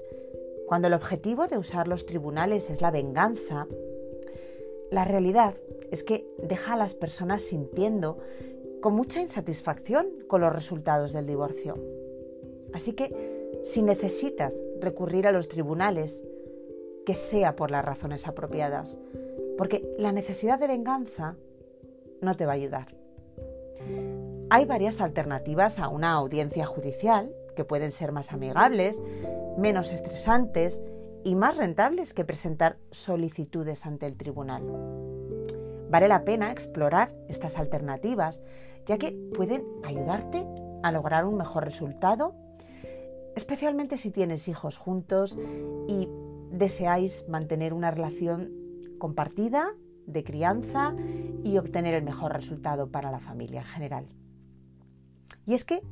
cuando 0.67 0.89
el 0.89 0.95
objetivo 0.95 1.47
de 1.49 1.59
usar 1.59 1.89
los 1.89 2.07
tribunales 2.07 2.71
es 2.71 2.81
la 2.81 2.91
venganza, 2.91 3.67
la 4.91 5.05
realidad 5.05 5.55
es 5.91 6.05
que 6.05 6.27
deja 6.39 6.75
a 6.75 6.77
las 6.77 6.95
personas 6.95 7.43
sintiendo 7.43 8.19
con 8.81 8.95
mucha 8.95 9.21
insatisfacción 9.21 10.09
con 10.27 10.41
los 10.41 10.53
resultados 10.53 11.13
del 11.13 11.27
divorcio. 11.27 11.77
Así 12.73 12.93
que, 12.93 13.34
si 13.65 13.83
necesitas 13.83 14.61
recurrir 14.81 15.27
a 15.27 15.33
los 15.33 15.49
tribunales, 15.49 16.23
que 17.07 17.15
sea 17.15 17.57
por 17.57 17.71
las 17.71 17.85
razones 17.85 18.27
apropiadas, 18.27 18.99
porque 19.57 19.87
la 19.99 20.13
necesidad 20.13 20.59
de 20.59 20.69
venganza 20.69 21.37
no 22.21 22.35
te 22.35 22.47
va 22.47 22.53
a 22.53 22.57
ayudar. 22.57 22.95
Hay 24.51 24.65
varias 24.65 25.01
alternativas 25.01 25.79
a 25.79 25.89
una 25.89 26.13
audiencia 26.13 26.67
judicial 26.67 27.35
que 27.57 27.65
pueden 27.65 27.91
ser 27.91 28.13
más 28.13 28.33
amigables, 28.33 29.01
menos 29.59 29.93
estresantes 29.93 30.83
y 31.25 31.35
más 31.35 31.57
rentables 31.57 32.15
que 32.15 32.25
presentar 32.25 32.77
solicitudes 32.91 33.87
ante 33.87 34.07
el 34.07 34.17
tribunal. 34.17 34.63
Vale 35.91 36.09
la 36.09 36.25
pena 36.25 36.51
explorar 36.51 37.15
estas 37.29 37.59
alternativas, 37.59 38.43
ya 38.87 38.99
que 38.99 39.13
pueden 39.35 39.65
ayudarte 39.85 40.45
a 40.83 40.93
lograr 40.93 41.25
un 41.25 41.37
mejor 41.37 41.65
resultado, 41.65 42.35
especialmente 43.37 43.97
si 43.97 44.11
tienes 44.11 44.49
hijos 44.49 44.77
juntos 44.77 45.39
y 45.89 46.09
deseáis 46.51 47.25
mantener 47.29 47.73
una 47.75 47.91
relación 47.91 48.51
compartida 48.99 49.75
de 50.07 50.25
crianza 50.25 50.95
y 51.43 51.59
obtener 51.59 51.95
el 51.95 52.05
mejor 52.05 52.33
resultado 52.33 52.91
para 52.91 53.11
la 53.11 53.21
familia 53.21 53.61
en 53.61 53.67
general. 53.67 54.07
Y 55.47 55.55
es 55.55 55.65
que 55.65 55.83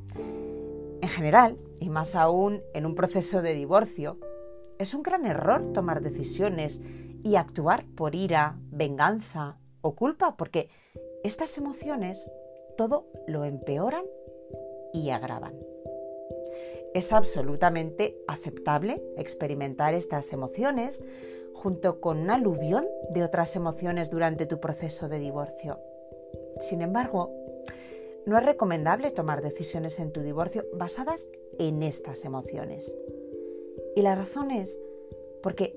en 1.01 1.09
general, 1.09 1.57
y 1.79 1.89
más 1.89 2.15
aún 2.15 2.61
en 2.73 2.85
un 2.85 2.95
proceso 2.95 3.41
de 3.41 3.53
divorcio, 3.53 4.17
es 4.79 4.93
un 4.93 5.03
gran 5.03 5.25
error 5.25 5.73
tomar 5.73 6.01
decisiones 6.01 6.79
y 7.23 7.35
actuar 7.35 7.85
por 7.95 8.15
ira, 8.15 8.57
venganza 8.71 9.57
o 9.81 9.95
culpa, 9.95 10.37
porque 10.37 10.69
estas 11.23 11.57
emociones 11.57 12.29
todo 12.77 13.05
lo 13.27 13.43
empeoran 13.43 14.05
y 14.93 15.09
agravan. 15.09 15.72
Es 16.93 17.11
absolutamente 17.11 18.15
aceptable 18.27 19.01
experimentar 19.17 19.93
estas 19.93 20.31
emociones 20.31 21.01
junto 21.53 21.99
con 22.01 22.19
un 22.19 22.29
aluvión 22.29 22.85
de 23.09 23.23
otras 23.23 23.55
emociones 23.55 24.09
durante 24.09 24.45
tu 24.45 24.59
proceso 24.59 25.07
de 25.07 25.19
divorcio. 25.19 25.79
Sin 26.61 26.81
embargo, 26.81 27.31
no 28.25 28.37
es 28.37 28.45
recomendable 28.45 29.11
tomar 29.11 29.41
decisiones 29.41 29.99
en 29.99 30.11
tu 30.11 30.21
divorcio 30.21 30.65
basadas 30.73 31.27
en 31.59 31.83
estas 31.83 32.25
emociones. 32.25 32.95
Y 33.95 34.01
la 34.01 34.15
razón 34.15 34.51
es 34.51 34.77
porque 35.41 35.75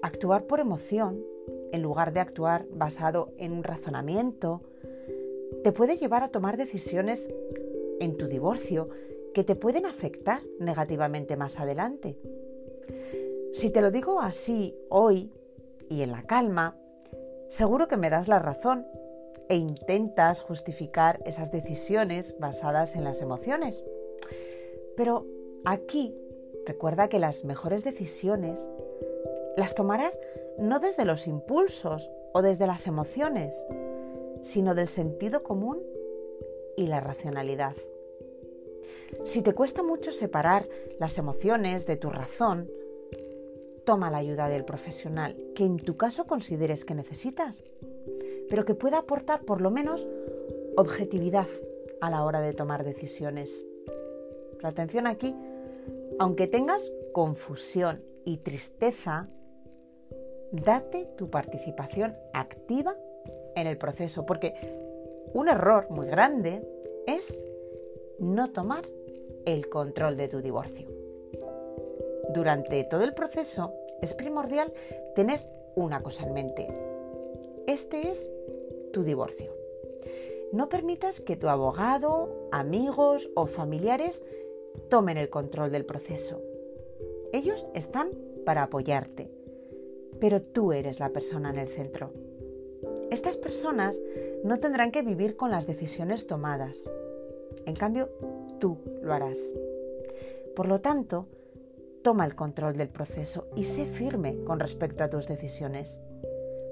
actuar 0.00 0.46
por 0.46 0.60
emoción, 0.60 1.24
en 1.72 1.82
lugar 1.82 2.12
de 2.12 2.20
actuar 2.20 2.66
basado 2.70 3.32
en 3.38 3.52
un 3.52 3.64
razonamiento, 3.64 4.62
te 5.62 5.72
puede 5.72 5.96
llevar 5.96 6.22
a 6.22 6.28
tomar 6.28 6.56
decisiones 6.56 7.32
en 8.00 8.16
tu 8.16 8.26
divorcio 8.26 8.88
que 9.34 9.44
te 9.44 9.56
pueden 9.56 9.86
afectar 9.86 10.40
negativamente 10.58 11.36
más 11.36 11.58
adelante. 11.58 12.18
Si 13.52 13.70
te 13.70 13.80
lo 13.80 13.90
digo 13.90 14.20
así 14.20 14.76
hoy 14.88 15.32
y 15.88 16.02
en 16.02 16.12
la 16.12 16.22
calma, 16.22 16.76
seguro 17.48 17.88
que 17.88 17.96
me 17.96 18.10
das 18.10 18.28
la 18.28 18.38
razón 18.38 18.86
e 19.48 19.56
intentas 19.56 20.40
justificar 20.42 21.20
esas 21.26 21.50
decisiones 21.50 22.34
basadas 22.38 22.96
en 22.96 23.04
las 23.04 23.20
emociones. 23.20 23.84
Pero 24.96 25.26
aquí 25.64 26.16
recuerda 26.64 27.08
que 27.08 27.18
las 27.18 27.44
mejores 27.44 27.84
decisiones 27.84 28.66
las 29.56 29.74
tomarás 29.74 30.18
no 30.58 30.78
desde 30.78 31.04
los 31.04 31.26
impulsos 31.26 32.10
o 32.32 32.42
desde 32.42 32.66
las 32.66 32.86
emociones, 32.86 33.54
sino 34.42 34.74
del 34.74 34.88
sentido 34.88 35.42
común 35.42 35.82
y 36.76 36.86
la 36.86 37.00
racionalidad. 37.00 37.74
Si 39.24 39.42
te 39.42 39.54
cuesta 39.54 39.82
mucho 39.82 40.12
separar 40.12 40.68
las 40.98 41.18
emociones 41.18 41.86
de 41.86 41.96
tu 41.96 42.10
razón, 42.10 42.68
toma 43.84 44.10
la 44.10 44.18
ayuda 44.18 44.48
del 44.48 44.64
profesional 44.64 45.36
que 45.54 45.64
en 45.64 45.76
tu 45.76 45.96
caso 45.96 46.26
consideres 46.26 46.84
que 46.84 46.94
necesitas, 46.94 47.62
pero 48.48 48.64
que 48.64 48.74
pueda 48.74 48.98
aportar 48.98 49.42
por 49.42 49.60
lo 49.60 49.70
menos 49.70 50.06
objetividad 50.76 51.46
a 52.00 52.10
la 52.10 52.24
hora 52.24 52.40
de 52.40 52.52
tomar 52.52 52.84
decisiones. 52.84 53.64
Atención 54.62 55.06
aquí, 55.06 55.34
aunque 56.18 56.46
tengas 56.46 56.92
confusión 57.12 58.02
y 58.24 58.38
tristeza, 58.38 59.28
date 60.52 61.08
tu 61.16 61.30
participación 61.30 62.14
activa 62.32 62.96
en 63.56 63.66
el 63.66 63.78
proceso, 63.78 64.24
porque 64.26 64.54
un 65.32 65.48
error 65.48 65.88
muy 65.90 66.06
grande 66.06 66.66
es 67.06 67.40
no 68.18 68.50
tomar 68.50 68.88
el 69.44 69.68
control 69.68 70.16
de 70.16 70.28
tu 70.28 70.40
divorcio. 70.40 70.88
Durante 72.32 72.84
todo 72.84 73.02
el 73.02 73.14
proceso 73.14 73.72
es 74.00 74.14
primordial 74.14 74.72
tener 75.14 75.40
una 75.74 76.02
cosa 76.02 76.26
en 76.26 76.32
mente. 76.32 76.68
Este 77.66 78.10
es 78.10 78.30
tu 78.92 79.04
divorcio. 79.04 79.54
No 80.52 80.68
permitas 80.68 81.20
que 81.20 81.36
tu 81.36 81.48
abogado, 81.48 82.48
amigos 82.52 83.30
o 83.34 83.46
familiares 83.46 84.22
tomen 84.90 85.16
el 85.16 85.30
control 85.30 85.70
del 85.70 85.84
proceso. 85.84 86.40
Ellos 87.32 87.66
están 87.74 88.10
para 88.44 88.64
apoyarte, 88.64 89.30
pero 90.20 90.42
tú 90.42 90.72
eres 90.72 91.00
la 91.00 91.10
persona 91.10 91.50
en 91.50 91.58
el 91.58 91.68
centro. 91.68 92.12
Estas 93.10 93.36
personas 93.36 94.00
no 94.44 94.58
tendrán 94.58 94.90
que 94.90 95.02
vivir 95.02 95.36
con 95.36 95.50
las 95.50 95.66
decisiones 95.66 96.26
tomadas. 96.26 96.88
En 97.66 97.76
cambio, 97.76 98.10
tú 98.58 98.78
lo 99.02 99.12
harás. 99.12 99.38
Por 100.54 100.66
lo 100.66 100.80
tanto, 100.80 101.26
toma 102.02 102.24
el 102.24 102.34
control 102.34 102.76
del 102.76 102.88
proceso 102.88 103.46
y 103.56 103.64
sé 103.64 103.86
firme 103.86 104.42
con 104.44 104.60
respecto 104.60 105.04
a 105.04 105.10
tus 105.10 105.26
decisiones, 105.26 105.98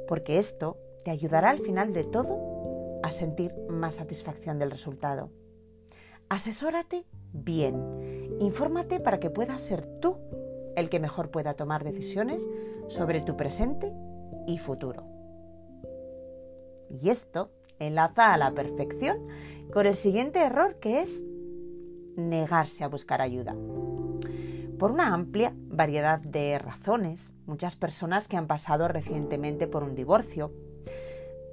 porque 0.09 0.39
esto 0.39 0.77
te 1.05 1.11
ayudará 1.11 1.51
al 1.51 1.61
final 1.61 1.93
de 1.93 2.05
todo 2.05 3.01
a 3.03 3.11
sentir 3.11 3.55
más 3.69 3.95
satisfacción 3.95 4.59
del 4.59 4.71
resultado. 4.71 5.31
Asesórate 6.29 7.07
bien, 7.33 8.37
infórmate 8.41 9.01
para 9.01 9.19
que 9.19 9.31
puedas 9.31 9.61
ser 9.61 9.87
tú 10.01 10.19
el 10.77 10.91
que 10.91 11.01
mejor 11.01 11.31
pueda 11.31 11.55
tomar 11.55 11.85
decisiones 11.85 12.49
sobre 12.89 13.21
tu 13.21 13.37
presente 13.37 13.93
y 14.47 14.59
futuro. 14.59 15.05
Y 16.89 17.09
esto 17.09 17.51
enlaza 17.81 18.33
a 18.33 18.39
la 18.39 18.53
perfección 18.53 19.27
con 19.73 19.87
el 19.87 19.97
siguiente 19.97 20.41
error 20.41 20.79
que 20.81 21.01
es 21.01 21.25
negarse 22.17 22.85
a 22.85 22.89
buscar 22.89 23.21
ayuda. 23.21 23.57
Por 24.79 24.93
una 24.93 25.13
amplia 25.13 25.53
variedad 25.57 26.21
de 26.21 26.59
razones, 26.59 27.33
muchas 27.47 27.77
personas 27.77 28.29
que 28.29 28.37
han 28.37 28.47
pasado 28.47 28.89
recientemente 28.89 29.67
por 29.67 29.83
un 29.83 29.95
divorcio 29.95 30.53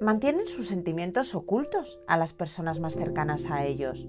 mantienen 0.00 0.46
sus 0.46 0.68
sentimientos 0.68 1.34
ocultos 1.34 2.00
a 2.06 2.16
las 2.16 2.32
personas 2.32 2.80
más 2.80 2.94
cercanas 2.94 3.46
a 3.50 3.64
ellos. 3.66 4.06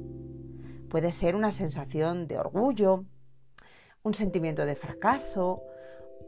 Puede 0.89 1.11
ser 1.11 1.35
una 1.35 1.51
sensación 1.51 2.27
de 2.27 2.37
orgullo, 2.37 3.05
un 4.03 4.13
sentimiento 4.13 4.65
de 4.65 4.75
fracaso 4.75 5.63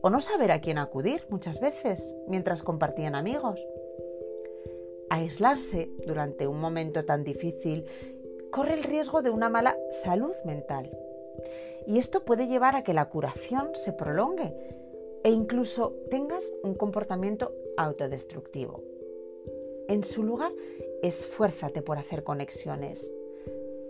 o 0.01 0.09
no 0.09 0.19
saber 0.19 0.51
a 0.51 0.61
quién 0.61 0.77
acudir 0.77 1.25
muchas 1.29 1.59
veces 1.59 2.13
mientras 2.27 2.63
compartían 2.63 3.15
amigos. 3.15 3.59
Aislarse 5.11 5.89
durante 6.07 6.47
un 6.47 6.61
momento 6.61 7.03
tan 7.03 7.25
difícil 7.25 7.85
corre 8.49 8.75
el 8.75 8.83
riesgo 8.83 9.21
de 9.21 9.29
una 9.29 9.49
mala 9.49 9.77
salud 10.03 10.31
mental. 10.45 10.89
Y 11.85 11.97
esto 11.97 12.23
puede 12.23 12.47
llevar 12.47 12.77
a 12.77 12.83
que 12.83 12.93
la 12.93 13.09
curación 13.09 13.71
se 13.73 13.91
prolongue 13.91 14.53
e 15.25 15.29
incluso 15.29 15.93
tengas 16.09 16.53
un 16.63 16.75
comportamiento 16.75 17.53
autodestructivo. 17.75 18.83
En 19.89 20.05
su 20.05 20.23
lugar, 20.23 20.53
esfuérzate 21.01 21.81
por 21.81 21.97
hacer 21.97 22.23
conexiones. 22.23 23.11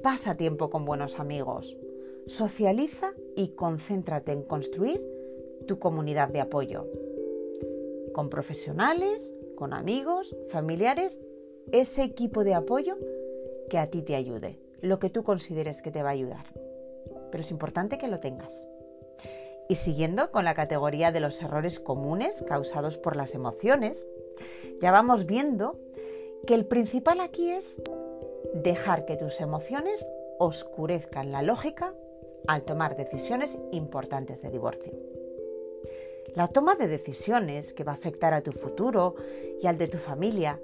Pasa 0.02 0.36
tiempo 0.36 0.72
con 0.72 0.86
buenos 0.86 1.20
amigos. 1.20 1.78
Socializa 2.26 3.14
y 3.36 3.50
concéntrate 3.50 4.32
en 4.32 4.42
construir 4.42 5.06
tu 5.68 5.78
comunidad 5.78 6.30
de 6.30 6.42
apoyo. 6.42 6.88
Con 8.12 8.32
profesionales, 8.32 9.36
con 9.62 9.74
amigos, 9.76 10.36
familiares, 10.50 11.20
ese 11.72 12.02
equipo 12.02 12.44
de 12.44 12.56
apoyo 12.56 12.98
que 13.70 13.78
a 13.78 13.92
ti 13.92 14.02
te 14.02 14.16
ayude, 14.16 14.58
lo 14.82 14.98
que 14.98 15.12
tú 15.12 15.24
consideres 15.24 15.84
que 15.84 15.92
te 15.92 16.02
va 16.02 16.10
a 16.10 16.14
ayudar. 16.14 16.46
Pero 17.30 17.42
es 17.42 17.52
importante 17.52 18.00
que 18.00 18.08
lo 18.08 18.20
tengas. 18.20 18.66
Y 19.70 19.76
siguiendo 19.76 20.32
con 20.32 20.46
la 20.46 20.56
categoría 20.56 21.12
de 21.12 21.20
los 21.20 21.40
errores 21.44 21.80
comunes 21.80 22.44
causados 22.48 22.98
por 22.98 23.16
las 23.16 23.36
emociones, 23.36 24.08
ya 24.82 24.90
vamos 24.90 25.28
viendo 25.28 25.78
que 26.48 26.56
el 26.56 26.66
principal 26.66 27.20
aquí 27.20 27.52
es 27.52 27.80
dejar 28.56 29.06
que 29.06 29.16
tus 29.16 29.42
emociones 29.42 30.08
oscurezcan 30.40 31.32
la 31.32 31.44
lógica 31.44 31.94
al 32.48 32.64
tomar 32.64 32.96
decisiones 32.96 33.60
importantes 33.72 34.42
de 34.42 34.50
divorcio. 34.50 35.21
La 36.36 36.48
toma 36.48 36.76
de 36.76 36.88
decisiones 36.88 37.74
que 37.74 37.84
va 37.84 37.92
a 37.92 37.96
afectar 37.96 38.34
a 38.34 38.42
tu 38.42 38.52
futuro 38.52 39.16
y 39.62 39.68
al 39.68 39.78
de 39.78 39.88
tu 39.88 39.98
familia 39.98 40.60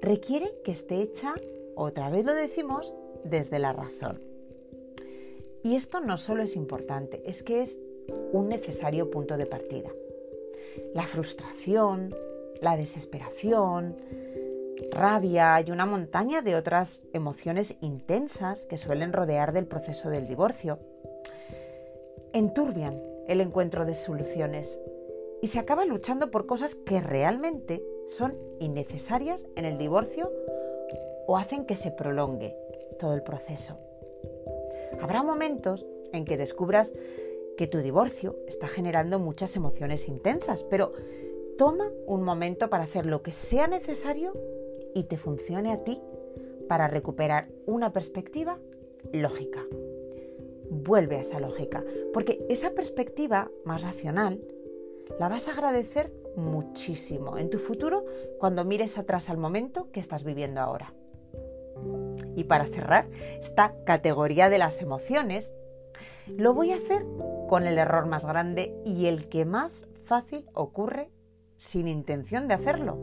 requiere 0.00 0.54
que 0.64 0.72
esté 0.72 1.02
hecha, 1.02 1.34
otra 1.74 2.08
vez 2.10 2.24
lo 2.24 2.34
decimos, 2.34 2.94
desde 3.24 3.58
la 3.58 3.72
razón. 3.72 4.20
Y 5.62 5.76
esto 5.76 6.00
no 6.00 6.16
solo 6.16 6.42
es 6.42 6.56
importante, 6.56 7.22
es 7.26 7.42
que 7.42 7.62
es 7.62 7.78
un 8.32 8.48
necesario 8.48 9.10
punto 9.10 9.36
de 9.36 9.46
partida. 9.46 9.90
La 10.94 11.06
frustración, 11.06 12.14
la 12.60 12.76
desesperación, 12.76 13.96
rabia 14.90 15.60
y 15.60 15.70
una 15.70 15.86
montaña 15.86 16.42
de 16.42 16.56
otras 16.56 17.02
emociones 17.12 17.76
intensas 17.80 18.64
que 18.64 18.78
suelen 18.78 19.12
rodear 19.12 19.52
del 19.52 19.66
proceso 19.66 20.08
del 20.08 20.26
divorcio 20.26 20.78
enturbian 22.32 23.00
el 23.28 23.40
encuentro 23.40 23.84
de 23.84 23.94
soluciones 23.94 24.80
y 25.42 25.48
se 25.48 25.58
acaba 25.58 25.84
luchando 25.84 26.30
por 26.30 26.46
cosas 26.46 26.76
que 26.76 27.00
realmente 27.00 27.84
son 28.06 28.38
innecesarias 28.60 29.46
en 29.56 29.64
el 29.64 29.76
divorcio 29.76 30.32
o 31.26 31.36
hacen 31.36 31.66
que 31.66 31.76
se 31.76 31.90
prolongue 31.90 32.56
todo 32.98 33.12
el 33.12 33.22
proceso. 33.22 33.76
Habrá 35.00 35.22
momentos 35.24 35.84
en 36.12 36.24
que 36.24 36.36
descubras 36.36 36.94
que 37.56 37.66
tu 37.66 37.78
divorcio 37.78 38.36
está 38.46 38.68
generando 38.68 39.18
muchas 39.18 39.56
emociones 39.56 40.08
intensas, 40.08 40.62
pero 40.64 40.92
toma 41.58 41.90
un 42.06 42.22
momento 42.22 42.70
para 42.70 42.84
hacer 42.84 43.04
lo 43.04 43.22
que 43.22 43.32
sea 43.32 43.66
necesario 43.66 44.32
y 44.94 45.04
te 45.04 45.16
funcione 45.16 45.72
a 45.72 45.82
ti 45.82 46.00
para 46.68 46.86
recuperar 46.86 47.48
una 47.66 47.92
perspectiva 47.92 48.58
lógica. 49.12 49.64
Vuelve 50.70 51.16
a 51.16 51.20
esa 51.20 51.40
lógica, 51.40 51.84
porque 52.14 52.46
esa 52.48 52.70
perspectiva 52.70 53.50
más 53.64 53.82
racional 53.82 54.40
la 55.18 55.28
vas 55.28 55.48
a 55.48 55.52
agradecer 55.52 56.12
muchísimo 56.36 57.38
en 57.38 57.50
tu 57.50 57.58
futuro 57.58 58.04
cuando 58.38 58.64
mires 58.64 58.98
atrás 58.98 59.30
al 59.30 59.38
momento 59.38 59.90
que 59.92 60.00
estás 60.00 60.24
viviendo 60.24 60.60
ahora. 60.60 60.92
Y 62.36 62.44
para 62.44 62.66
cerrar 62.66 63.08
esta 63.40 63.74
categoría 63.84 64.48
de 64.48 64.58
las 64.58 64.80
emociones, 64.82 65.52
lo 66.26 66.54
voy 66.54 66.72
a 66.72 66.76
hacer 66.76 67.04
con 67.48 67.66
el 67.66 67.78
error 67.78 68.06
más 68.06 68.24
grande 68.24 68.74
y 68.84 69.06
el 69.06 69.28
que 69.28 69.44
más 69.44 69.86
fácil 70.04 70.46
ocurre 70.54 71.10
sin 71.56 71.88
intención 71.88 72.48
de 72.48 72.54
hacerlo. 72.54 72.96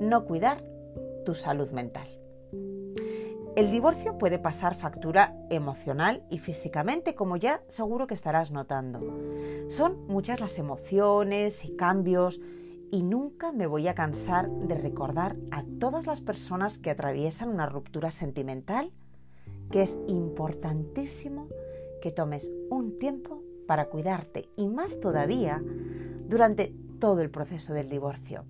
No 0.00 0.24
cuidar 0.24 0.62
tu 1.24 1.34
salud 1.34 1.70
mental. 1.70 2.19
El 3.56 3.72
divorcio 3.72 4.16
puede 4.16 4.38
pasar 4.38 4.76
factura 4.76 5.34
emocional 5.50 6.22
y 6.30 6.38
físicamente, 6.38 7.16
como 7.16 7.36
ya 7.36 7.62
seguro 7.66 8.06
que 8.06 8.14
estarás 8.14 8.52
notando. 8.52 9.00
Son 9.68 10.06
muchas 10.06 10.38
las 10.40 10.56
emociones 10.58 11.64
y 11.64 11.74
cambios 11.74 12.40
y 12.92 13.02
nunca 13.02 13.50
me 13.50 13.66
voy 13.66 13.88
a 13.88 13.94
cansar 13.94 14.48
de 14.48 14.76
recordar 14.76 15.36
a 15.50 15.64
todas 15.80 16.06
las 16.06 16.20
personas 16.20 16.78
que 16.78 16.90
atraviesan 16.90 17.48
una 17.48 17.66
ruptura 17.66 18.12
sentimental 18.12 18.92
que 19.72 19.82
es 19.82 19.98
importantísimo 20.06 21.48
que 22.00 22.12
tomes 22.12 22.50
un 22.70 22.98
tiempo 22.98 23.42
para 23.66 23.86
cuidarte 23.86 24.48
y 24.56 24.68
más 24.68 25.00
todavía 25.00 25.60
durante 26.28 26.72
todo 27.00 27.20
el 27.20 27.30
proceso 27.30 27.72
del 27.72 27.88
divorcio. 27.88 28.44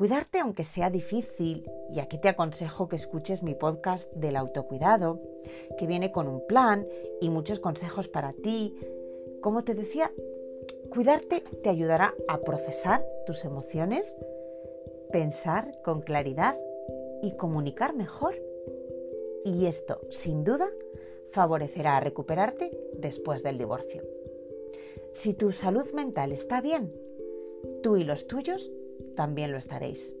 Cuidarte 0.00 0.38
aunque 0.38 0.64
sea 0.64 0.88
difícil, 0.88 1.70
y 1.90 2.00
aquí 2.00 2.16
te 2.16 2.30
aconsejo 2.30 2.88
que 2.88 2.96
escuches 2.96 3.42
mi 3.42 3.54
podcast 3.54 4.10
del 4.14 4.36
autocuidado, 4.36 5.20
que 5.76 5.86
viene 5.86 6.10
con 6.10 6.26
un 6.26 6.46
plan 6.46 6.86
y 7.20 7.28
muchos 7.28 7.60
consejos 7.60 8.08
para 8.08 8.32
ti. 8.32 8.74
Como 9.42 9.62
te 9.62 9.74
decía, 9.74 10.10
cuidarte 10.88 11.44
te 11.62 11.68
ayudará 11.68 12.14
a 12.28 12.38
procesar 12.38 13.04
tus 13.26 13.44
emociones, 13.44 14.16
pensar 15.12 15.70
con 15.84 16.00
claridad 16.00 16.56
y 17.20 17.36
comunicar 17.36 17.94
mejor. 17.94 18.42
Y 19.44 19.66
esto, 19.66 20.00
sin 20.08 20.44
duda, 20.44 20.70
favorecerá 21.32 21.98
a 21.98 22.00
recuperarte 22.00 22.70
después 22.94 23.42
del 23.42 23.58
divorcio. 23.58 24.02
Si 25.12 25.34
tu 25.34 25.52
salud 25.52 25.92
mental 25.92 26.32
está 26.32 26.62
bien, 26.62 26.90
tú 27.82 27.98
y 27.98 28.04
los 28.04 28.26
tuyos 28.26 28.72
también 29.16 29.52
lo 29.52 29.58
estaréis. 29.58 30.14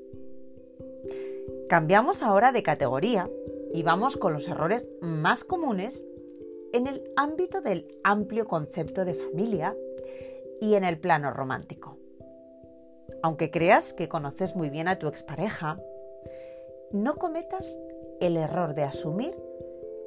Cambiamos 1.68 2.22
ahora 2.22 2.52
de 2.52 2.62
categoría 2.62 3.30
y 3.72 3.82
vamos 3.82 4.16
con 4.16 4.32
los 4.32 4.48
errores 4.48 4.88
más 5.00 5.44
comunes 5.44 6.04
en 6.72 6.86
el 6.86 7.10
ámbito 7.16 7.60
del 7.60 7.86
amplio 8.04 8.46
concepto 8.46 9.04
de 9.04 9.14
familia 9.14 9.76
y 10.60 10.74
en 10.74 10.84
el 10.84 10.98
plano 10.98 11.32
romántico. 11.32 11.96
Aunque 13.22 13.50
creas 13.50 13.92
que 13.92 14.08
conoces 14.08 14.56
muy 14.56 14.70
bien 14.70 14.88
a 14.88 14.98
tu 14.98 15.08
expareja, 15.08 15.78
no 16.92 17.16
cometas 17.16 17.78
el 18.20 18.36
error 18.36 18.74
de 18.74 18.82
asumir 18.82 19.34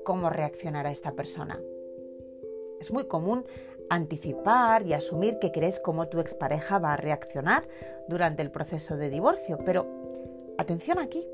cómo 0.03 0.29
reaccionará 0.29 0.91
esta 0.91 1.13
persona. 1.13 1.59
Es 2.79 2.91
muy 2.91 3.05
común 3.05 3.45
anticipar 3.93 4.85
y 4.85 4.93
asumir 4.93 5.39
que 5.39 5.51
crees 5.51 5.79
cómo 5.79 6.07
tu 6.07 6.19
expareja 6.19 6.79
va 6.79 6.93
a 6.93 6.97
reaccionar 6.97 7.67
durante 8.07 8.41
el 8.41 8.51
proceso 8.51 8.97
de 8.97 9.09
divorcio, 9.09 9.59
pero 9.65 9.85
atención 10.57 10.99
aquí. 10.99 11.27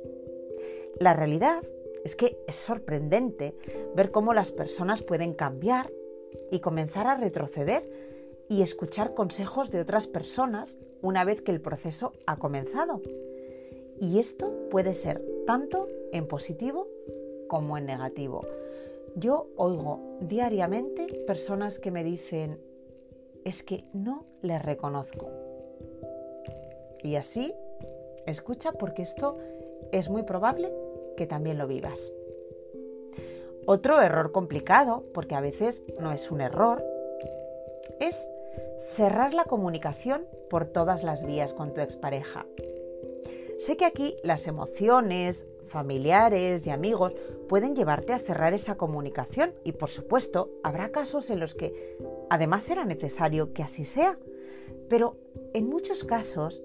La 1.00 1.14
realidad 1.14 1.64
es 2.04 2.16
que 2.16 2.38
es 2.48 2.56
sorprendente 2.56 3.56
ver 3.96 4.12
cómo 4.12 4.34
las 4.34 4.52
personas 4.52 5.02
pueden 5.02 5.34
cambiar 5.34 5.92
y 6.52 6.60
comenzar 6.60 7.08
a 7.08 7.16
retroceder 7.16 7.90
y 8.50 8.62
escuchar 8.62 9.14
consejos 9.14 9.70
de 9.70 9.80
otras 9.80 10.08
personas 10.08 10.78
una 11.02 11.24
vez 11.24 11.42
que 11.42 11.52
el 11.52 11.62
proceso 11.62 12.14
ha 12.26 12.38
comenzado. 12.38 13.02
Y 14.02 14.20
esto 14.20 14.54
puede 14.70 14.96
ser 14.96 15.24
tanto 15.46 15.88
en 16.12 16.28
positivo 16.28 16.88
como 17.48 17.78
en 17.78 17.86
negativo. 17.86 18.42
Yo 19.20 19.48
oigo 19.58 20.18
diariamente 20.22 21.06
personas 21.28 21.80
que 21.80 21.92
me 21.92 22.06
dicen, 22.06 22.58
es 23.44 23.64
que 23.64 23.84
no 23.92 24.26
le 24.42 24.60
reconozco. 24.60 25.30
Y 27.04 27.18
así, 27.18 27.54
escucha 28.26 28.72
porque 28.72 29.02
esto 29.02 29.38
es 29.92 30.10
muy 30.10 30.24
probable 30.24 30.72
que 31.18 31.28
también 31.28 31.58
lo 31.58 31.68
vivas. 31.68 32.14
Otro 33.66 34.02
error 34.02 34.32
complicado, 34.32 35.04
porque 35.14 35.36
a 35.36 35.42
veces 35.42 35.84
no 36.00 36.14
es 36.14 36.32
un 36.32 36.40
error, 36.40 36.82
es 38.00 38.16
cerrar 38.94 39.34
la 39.34 39.44
comunicación 39.44 40.26
por 40.50 40.66
todas 40.66 41.04
las 41.04 41.26
vías 41.26 41.54
con 41.54 41.74
tu 41.74 41.82
expareja. 41.82 42.46
Sé 43.58 43.76
que 43.76 43.84
aquí 43.84 44.16
las 44.24 44.48
emociones, 44.48 45.46
familiares 45.70 46.68
y 46.68 46.70
amigos 46.70 47.14
pueden 47.48 47.76
llevarte 47.76 48.14
a 48.14 48.20
cerrar 48.20 48.54
esa 48.54 48.76
comunicación 48.76 49.54
y 49.64 49.72
por 49.72 49.90
supuesto 49.90 50.52
habrá 50.64 50.92
casos 50.92 51.30
en 51.30 51.40
los 51.40 51.56
que 51.56 51.98
además 52.30 52.64
será 52.64 52.86
necesario 52.86 53.54
que 53.54 53.64
así 53.64 53.86
sea. 53.86 54.18
Pero 54.90 55.18
en 55.54 55.70
muchos 55.70 56.04
casos 56.04 56.62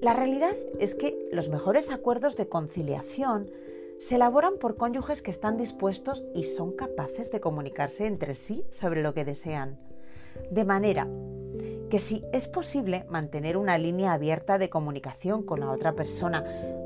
la 0.00 0.14
realidad 0.14 0.56
es 0.78 0.94
que 0.94 1.28
los 1.30 1.50
mejores 1.50 1.90
acuerdos 1.90 2.34
de 2.36 2.48
conciliación 2.48 3.50
se 3.98 4.14
elaboran 4.14 4.54
por 4.58 4.76
cónyuges 4.76 5.20
que 5.20 5.30
están 5.30 5.58
dispuestos 5.58 6.24
y 6.34 6.44
son 6.44 6.72
capaces 6.72 7.30
de 7.30 7.40
comunicarse 7.40 8.06
entre 8.06 8.34
sí 8.34 8.64
sobre 8.70 9.02
lo 9.02 9.12
que 9.12 9.26
desean. 9.26 9.78
De 10.50 10.64
manera 10.64 11.06
que 11.90 11.98
si 11.98 12.24
es 12.32 12.48
posible 12.48 13.04
mantener 13.10 13.58
una 13.58 13.76
línea 13.76 14.12
abierta 14.12 14.56
de 14.56 14.70
comunicación 14.70 15.42
con 15.42 15.60
la 15.60 15.70
otra 15.70 15.92
persona 15.92 16.44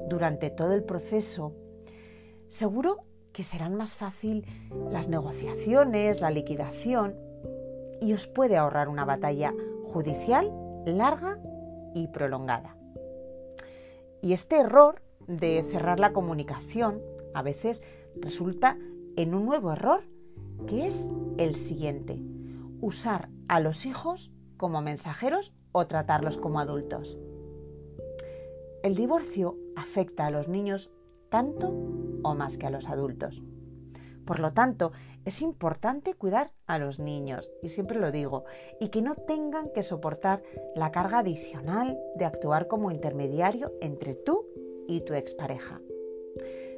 durante 0.09 0.51
todo 0.51 0.73
el 0.73 0.85
proceso, 0.85 1.55
seguro 2.49 3.05
que 3.33 3.45
serán 3.45 3.75
más 3.75 3.95
fácil 3.95 4.47
las 4.91 5.09
negociaciones, 5.09 6.21
la 6.21 6.31
liquidación 6.31 7.17
y 8.01 8.13
os 8.13 8.27
puede 8.27 8.57
ahorrar 8.57 8.89
una 8.89 9.05
batalla 9.05 9.53
judicial 9.85 10.53
larga 10.87 11.39
y 11.95 12.09
prolongada. 12.09 12.77
Y 14.23 14.33
este 14.33 14.59
error 14.59 15.03
de 15.27 15.63
cerrar 15.71 16.01
la 16.01 16.13
comunicación 16.13 17.01
a 17.35 17.43
veces 17.43 17.83
resulta 18.17 18.79
en 19.17 19.35
un 19.35 19.47
nuevo 19.47 19.73
error, 19.73 20.05
que 20.67 20.87
es 20.87 21.09
el 21.39 21.57
siguiente, 21.57 22.21
usar 22.81 23.29
a 23.49 23.61
los 23.61 23.87
hijos 23.87 24.31
como 24.57 24.81
mensajeros 24.81 25.53
o 25.73 25.87
tratarlos 25.87 26.39
como 26.39 26.61
adultos. 26.61 27.19
El 28.85 28.97
divorcio 28.97 29.57
afecta 29.77 30.27
a 30.27 30.31
los 30.31 30.47
niños 30.47 30.91
tanto 31.31 31.73
o 32.23 32.35
más 32.35 32.59
que 32.59 32.67
a 32.67 32.71
los 32.71 32.87
adultos. 32.87 33.43
Por 34.27 34.41
lo 34.41 34.53
tanto, 34.53 34.93
es 35.25 35.41
importante 35.41 36.13
cuidar 36.13 36.53
a 36.67 36.77
los 36.79 36.99
niños, 37.01 37.51
y 37.63 37.71
siempre 37.71 37.99
lo 37.99 38.13
digo, 38.13 38.45
y 38.81 38.91
que 38.91 39.01
no 39.01 39.15
tengan 39.15 39.71
que 39.71 39.83
soportar 39.83 40.43
la 40.77 40.93
carga 40.93 41.21
adicional 41.21 41.99
de 42.17 42.27
actuar 42.27 42.69
como 42.69 42.91
intermediario 42.91 43.73
entre 43.81 44.13
tú 44.13 44.45
y 44.87 45.01
tu 45.01 45.15
expareja. 45.15 45.81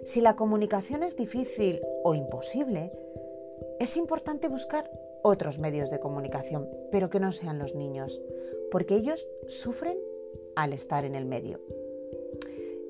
Si 0.05 0.21
la 0.21 0.37
comunicación 0.37 1.03
es 1.03 1.16
difícil 1.16 1.81
o 2.05 2.14
imposible, 2.14 2.92
es 3.81 3.97
importante 3.97 4.47
buscar 4.47 4.88
otros 5.25 5.59
medios 5.59 5.90
de 5.90 5.99
comunicación, 5.99 6.69
pero 6.92 7.11
que 7.11 7.19
no 7.19 7.33
sean 7.33 7.59
los 7.59 7.75
niños, 7.75 8.23
porque 8.71 8.95
ellos 8.95 9.27
sufren 9.49 9.99
al 10.55 10.73
estar 10.73 11.05
en 11.05 11.16
el 11.16 11.27
medio. 11.27 11.59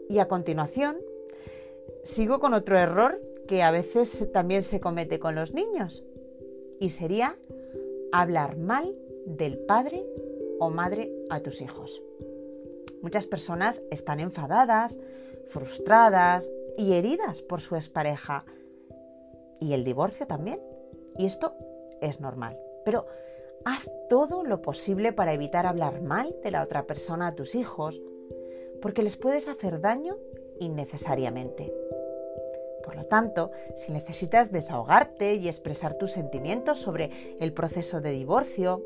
Y 0.09 0.19
a 0.19 0.29
continuación, 0.29 0.97
sigo 2.03 2.39
con 2.41 2.55
otro 2.55 2.79
error 2.79 3.21
que 3.49 3.63
a 3.63 3.71
veces 3.71 4.31
también 4.33 4.63
se 4.63 4.81
comete 4.81 5.19
con 5.19 5.35
los 5.35 5.55
niños, 5.55 6.05
y 6.81 6.91
sería 6.91 7.37
hablar 8.13 8.57
mal 8.57 8.95
del 9.27 9.59
padre 9.59 10.05
o 10.59 10.71
madre 10.71 11.13
a 11.31 11.41
tus 11.41 11.61
hijos. 11.61 12.03
Muchas 13.03 13.27
personas 13.27 13.83
están 13.91 14.21
enfadadas, 14.21 14.99
frustradas 15.49 16.51
y 16.77 16.95
heridas 16.95 17.43
por 17.43 17.61
su 17.61 17.77
expareja 17.77 18.45
y 19.61 19.73
el 19.73 19.85
divorcio 19.85 20.27
también. 20.27 20.61
Y 21.17 21.27
esto 21.27 21.55
es 22.01 22.21
normal. 22.21 22.59
Pero 22.85 23.07
haz 23.65 23.89
todo 24.09 24.45
lo 24.45 24.63
posible 24.63 25.13
para 25.13 25.33
evitar 25.33 25.67
hablar 25.67 26.03
mal 26.03 26.35
de 26.43 26.51
la 26.51 26.63
otra 26.63 26.85
persona 26.87 27.29
a 27.29 27.35
tus 27.35 27.55
hijos, 27.55 28.01
porque 28.81 29.03
les 29.03 29.17
puedes 29.17 29.49
hacer 29.49 29.81
daño 29.81 30.17
innecesariamente. 30.61 31.73
Por 32.85 32.95
lo 32.95 33.07
tanto, 33.07 33.51
si 33.75 33.93
necesitas 33.93 34.53
desahogarte 34.53 35.35
y 35.35 35.49
expresar 35.49 35.99
tus 35.99 36.13
sentimientos 36.13 36.81
sobre 36.81 37.37
el 37.41 37.53
proceso 37.53 38.01
de 38.01 38.13
divorcio, 38.13 38.83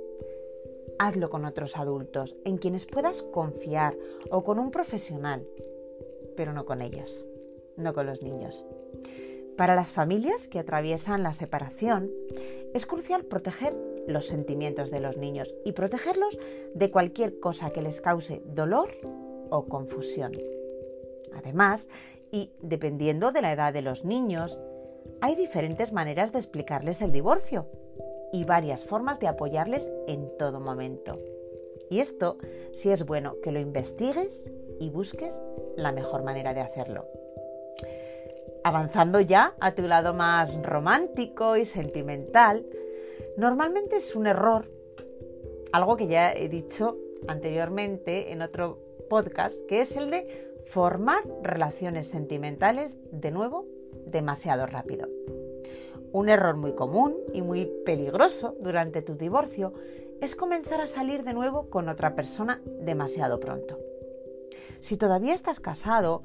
hazlo 0.98 1.30
con 1.30 1.44
otros 1.44 1.76
adultos 1.76 2.34
en 2.44 2.56
quienes 2.56 2.86
puedas 2.86 3.22
confiar 3.22 3.96
o 4.30 4.42
con 4.42 4.58
un 4.58 4.70
profesional, 4.70 5.46
pero 6.36 6.52
no 6.52 6.64
con 6.64 6.80
ellos, 6.80 7.26
no 7.76 7.92
con 7.92 8.06
los 8.06 8.22
niños. 8.22 8.64
Para 9.56 9.74
las 9.74 9.92
familias 9.92 10.48
que 10.48 10.58
atraviesan 10.58 11.22
la 11.22 11.34
separación, 11.34 12.10
es 12.72 12.86
crucial 12.86 13.24
proteger 13.24 13.76
los 14.06 14.26
sentimientos 14.26 14.90
de 14.90 15.00
los 15.00 15.18
niños 15.18 15.54
y 15.64 15.72
protegerlos 15.72 16.38
de 16.74 16.90
cualquier 16.90 17.38
cosa 17.38 17.70
que 17.70 17.82
les 17.82 18.00
cause 18.00 18.40
dolor 18.46 18.90
o 19.50 19.66
confusión. 19.66 20.32
Además, 21.34 21.88
y 22.30 22.52
dependiendo 22.60 23.32
de 23.32 23.42
la 23.42 23.52
edad 23.52 23.72
de 23.72 23.82
los 23.82 24.04
niños, 24.04 24.58
hay 25.20 25.34
diferentes 25.34 25.92
maneras 25.92 26.32
de 26.32 26.38
explicarles 26.38 27.02
el 27.02 27.12
divorcio 27.12 27.66
y 28.32 28.44
varias 28.44 28.84
formas 28.84 29.18
de 29.18 29.28
apoyarles 29.28 29.90
en 30.06 30.30
todo 30.38 30.60
momento. 30.60 31.18
Y 31.90 31.98
esto 31.98 32.38
sí 32.72 32.90
es 32.90 33.04
bueno 33.04 33.36
que 33.42 33.50
lo 33.50 33.58
investigues 33.58 34.50
y 34.78 34.90
busques 34.90 35.40
la 35.76 35.92
mejor 35.92 36.22
manera 36.22 36.54
de 36.54 36.60
hacerlo. 36.60 37.06
Avanzando 38.62 39.20
ya 39.20 39.54
a 39.58 39.74
tu 39.74 39.82
lado 39.82 40.14
más 40.14 40.62
romántico 40.62 41.56
y 41.56 41.64
sentimental, 41.64 42.64
normalmente 43.36 43.96
es 43.96 44.14
un 44.14 44.26
error, 44.26 44.70
algo 45.72 45.96
que 45.96 46.06
ya 46.06 46.32
he 46.32 46.48
dicho 46.48 46.96
anteriormente 47.26 48.32
en 48.32 48.42
otro 48.42 48.89
podcast, 49.10 49.58
que 49.68 49.82
es 49.82 49.94
el 49.96 50.08
de 50.08 50.54
formar 50.64 51.22
relaciones 51.42 52.06
sentimentales 52.06 52.96
de 53.12 53.30
nuevo 53.30 53.66
demasiado 54.06 54.64
rápido. 54.64 55.08
Un 56.12 56.28
error 56.30 56.56
muy 56.56 56.74
común 56.74 57.16
y 57.34 57.42
muy 57.42 57.66
peligroso 57.84 58.56
durante 58.60 59.02
tu 59.02 59.16
divorcio 59.16 59.74
es 60.20 60.36
comenzar 60.36 60.80
a 60.80 60.86
salir 60.86 61.24
de 61.24 61.34
nuevo 61.34 61.68
con 61.68 61.88
otra 61.88 62.14
persona 62.14 62.62
demasiado 62.80 63.40
pronto. 63.40 63.78
Si 64.80 64.96
todavía 64.96 65.34
estás 65.34 65.60
casado, 65.60 66.22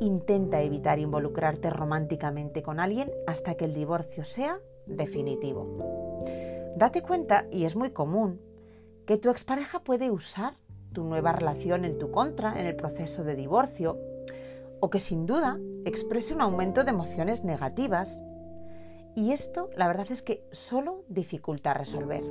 intenta 0.00 0.62
evitar 0.62 0.98
involucrarte 0.98 1.68
románticamente 1.68 2.62
con 2.62 2.80
alguien 2.80 3.10
hasta 3.26 3.56
que 3.56 3.66
el 3.66 3.74
divorcio 3.74 4.24
sea 4.24 4.60
definitivo. 4.86 6.24
Date 6.76 7.02
cuenta, 7.02 7.46
y 7.50 7.64
es 7.64 7.76
muy 7.76 7.90
común, 7.90 8.40
que 9.06 9.16
tu 9.16 9.30
expareja 9.30 9.80
puede 9.80 10.10
usar 10.10 10.54
tu 10.94 11.04
nueva 11.04 11.32
relación 11.32 11.84
en 11.84 11.98
tu 11.98 12.10
contra 12.10 12.58
en 12.58 12.64
el 12.64 12.76
proceso 12.76 13.22
de 13.22 13.36
divorcio 13.36 13.98
o 14.80 14.88
que 14.88 15.00
sin 15.00 15.26
duda 15.26 15.58
exprese 15.84 16.32
un 16.32 16.40
aumento 16.40 16.84
de 16.84 16.90
emociones 16.90 17.44
negativas 17.44 18.18
y 19.14 19.32
esto, 19.32 19.70
la 19.76 19.86
verdad 19.86 20.06
es 20.10 20.22
que 20.22 20.44
solo 20.50 21.04
dificulta 21.08 21.72
resolver. 21.72 22.24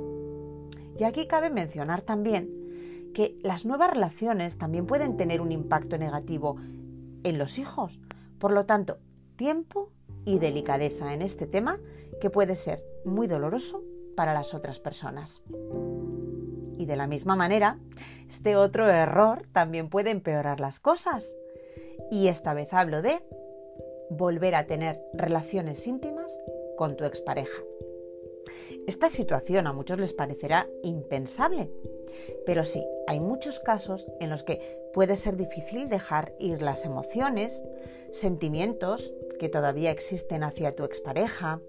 Y 0.98 1.04
aquí 1.04 1.26
cabe 1.26 1.48
mencionar 1.50 2.02
también 2.02 3.12
que 3.14 3.38
las 3.42 3.64
nuevas 3.64 3.90
relaciones 3.90 4.58
también 4.58 4.86
pueden 4.86 5.16
tener 5.16 5.40
un 5.40 5.50
impacto 5.50 5.96
negativo 5.96 6.56
en 7.22 7.38
los 7.38 7.58
hijos. 7.58 7.98
Por 8.38 8.52
lo 8.52 8.66
tanto, 8.66 8.98
tiempo 9.36 9.90
y 10.24 10.38
delicadeza 10.38 11.14
en 11.14 11.22
este 11.22 11.46
tema 11.46 11.78
que 12.20 12.30
puede 12.30 12.54
ser 12.54 12.82
muy 13.04 13.26
doloroso 13.26 13.82
para 14.14 14.34
las 14.34 14.54
otras 14.54 14.78
personas. 14.78 15.42
Y 16.84 16.86
de 16.86 16.96
la 16.96 17.06
misma 17.06 17.34
manera, 17.34 17.78
este 18.28 18.56
otro 18.56 18.90
error 18.90 19.46
también 19.54 19.88
puede 19.88 20.10
empeorar 20.10 20.60
las 20.60 20.80
cosas. 20.80 21.34
Y 22.10 22.28
esta 22.28 22.52
vez 22.52 22.74
hablo 22.74 23.00
de 23.00 23.22
volver 24.10 24.54
a 24.54 24.66
tener 24.66 25.00
relaciones 25.14 25.86
íntimas 25.86 26.30
con 26.76 26.98
tu 26.98 27.04
expareja. 27.04 27.62
Esta 28.86 29.08
situación 29.08 29.66
a 29.66 29.72
muchos 29.72 29.98
les 29.98 30.12
parecerá 30.12 30.68
impensable, 30.82 31.70
pero 32.44 32.66
sí, 32.66 32.84
hay 33.06 33.18
muchos 33.18 33.60
casos 33.60 34.06
en 34.20 34.28
los 34.28 34.42
que 34.42 34.60
puede 34.92 35.16
ser 35.16 35.38
difícil 35.38 35.88
dejar 35.88 36.34
ir 36.38 36.60
las 36.60 36.84
emociones, 36.84 37.62
sentimientos 38.12 39.10
que 39.40 39.48
todavía 39.48 39.90
existen 39.90 40.42
hacia 40.42 40.76
tu 40.76 40.84
expareja, 40.84 41.62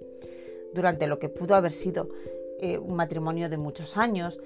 durante 0.74 1.08
lo 1.08 1.20
que 1.20 1.30
pudo 1.30 1.56
haber 1.56 1.72
sido 1.72 2.10
eh, 2.60 2.78
un 2.78 2.96
matrimonio 2.96 3.50
de 3.50 3.58
muchos 3.58 3.98
años, 3.98 4.40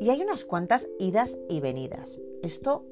y 0.00 0.10
hay 0.10 0.22
unas 0.22 0.44
cuantas 0.44 0.88
idas 0.98 1.38
y 1.48 1.60
venidas. 1.60 2.18
Esto 2.42 2.84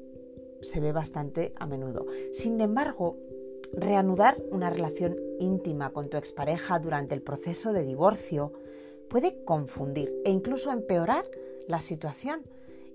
se 0.61 0.79
ve 0.79 0.91
bastante 0.91 1.53
a 1.57 1.65
menudo. 1.65 2.05
Sin 2.31 2.59
embargo, 2.61 3.17
reanudar 3.73 4.37
una 4.51 4.69
relación 4.69 5.15
íntima 5.39 5.91
con 5.91 6.09
tu 6.09 6.17
expareja 6.17 6.79
durante 6.79 7.15
el 7.15 7.21
proceso 7.21 7.73
de 7.73 7.83
divorcio 7.83 8.53
puede 9.09 9.43
confundir 9.43 10.13
e 10.25 10.31
incluso 10.31 10.71
empeorar 10.71 11.25
la 11.67 11.79
situación 11.79 12.43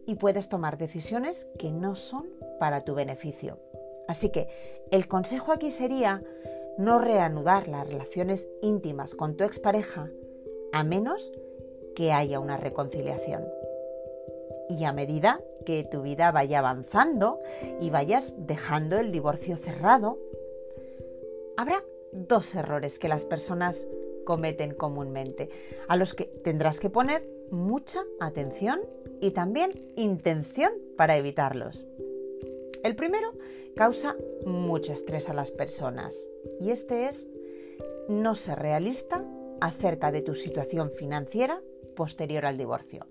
y 0.07 0.14
puedes 0.14 0.49
tomar 0.49 0.79
decisiones 0.79 1.49
que 1.59 1.71
no 1.71 1.94
son 1.94 2.27
para 2.59 2.83
tu 2.83 2.94
beneficio. 2.94 3.59
Así 4.09 4.31
que 4.31 4.49
el 4.90 5.07
consejo 5.07 5.53
aquí 5.53 5.71
sería 5.71 6.23
no 6.79 6.99
reanudar 6.99 7.68
las 7.68 7.87
relaciones 7.87 8.49
íntimas 8.62 9.14
con 9.14 9.37
tu 9.37 9.44
expareja 9.44 10.11
a 10.73 10.85
menos 10.85 11.33
que 11.94 12.12
haya 12.12 12.40
una 12.40 12.57
reconciliación. 12.57 13.44
Y 14.68 14.85
a 14.85 14.92
medida 14.92 15.40
que 15.64 15.85
tu 15.85 16.02
vida 16.02 16.31
vaya 16.31 16.59
avanzando 16.59 17.40
y 17.81 17.90
vayas 17.90 18.35
dejando 18.38 18.98
el 18.98 19.12
divorcio 19.12 19.57
cerrado, 19.57 20.18
habrá 21.57 21.83
dos 22.12 22.54
errores 22.54 22.98
que 22.98 23.09
las 23.09 23.24
personas 23.24 23.87
cometen 24.24 24.74
comúnmente, 24.74 25.48
a 25.88 25.96
los 25.96 26.14
que 26.14 26.24
tendrás 26.24 26.81
que 26.81 26.90
poner 26.90 27.26
mucha 27.50 28.02
atención 28.20 28.81
y 29.20 29.31
también 29.31 29.70
intención 29.96 30.72
para 30.96 31.16
evitarlos. 31.16 31.87
El 32.85 32.94
primero 32.94 33.33
causa 33.74 34.16
mucho 34.44 34.92
estrés 34.92 35.28
a 35.28 35.35
las 35.35 35.50
personas 35.50 36.14
y 36.61 36.70
este 36.70 37.07
es 37.07 37.26
no 38.09 38.35
ser 38.35 38.59
realista 38.59 39.24
acerca 39.61 40.12
de 40.12 40.22
tu 40.22 40.35
situación 40.35 40.90
financiera 40.90 41.61
posterior 41.96 42.46
al 42.46 42.59
divorcio. 42.59 43.07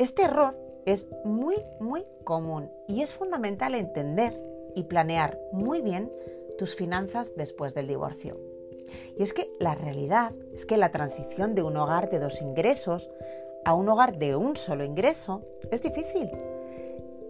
Este 0.00 0.22
error 0.22 0.56
es 0.86 1.06
muy, 1.26 1.56
muy 1.78 2.06
común 2.24 2.70
y 2.88 3.02
es 3.02 3.12
fundamental 3.12 3.74
entender 3.74 4.32
y 4.74 4.84
planear 4.84 5.38
muy 5.52 5.82
bien 5.82 6.10
tus 6.56 6.74
finanzas 6.74 7.34
después 7.36 7.74
del 7.74 7.86
divorcio. 7.86 8.38
Y 9.18 9.22
es 9.22 9.34
que 9.34 9.50
la 9.58 9.74
realidad 9.74 10.32
es 10.54 10.64
que 10.64 10.78
la 10.78 10.90
transición 10.90 11.54
de 11.54 11.62
un 11.62 11.76
hogar 11.76 12.08
de 12.08 12.18
dos 12.18 12.40
ingresos 12.40 13.10
a 13.66 13.74
un 13.74 13.90
hogar 13.90 14.16
de 14.16 14.36
un 14.36 14.56
solo 14.56 14.84
ingreso 14.84 15.42
es 15.70 15.82
difícil. 15.82 16.30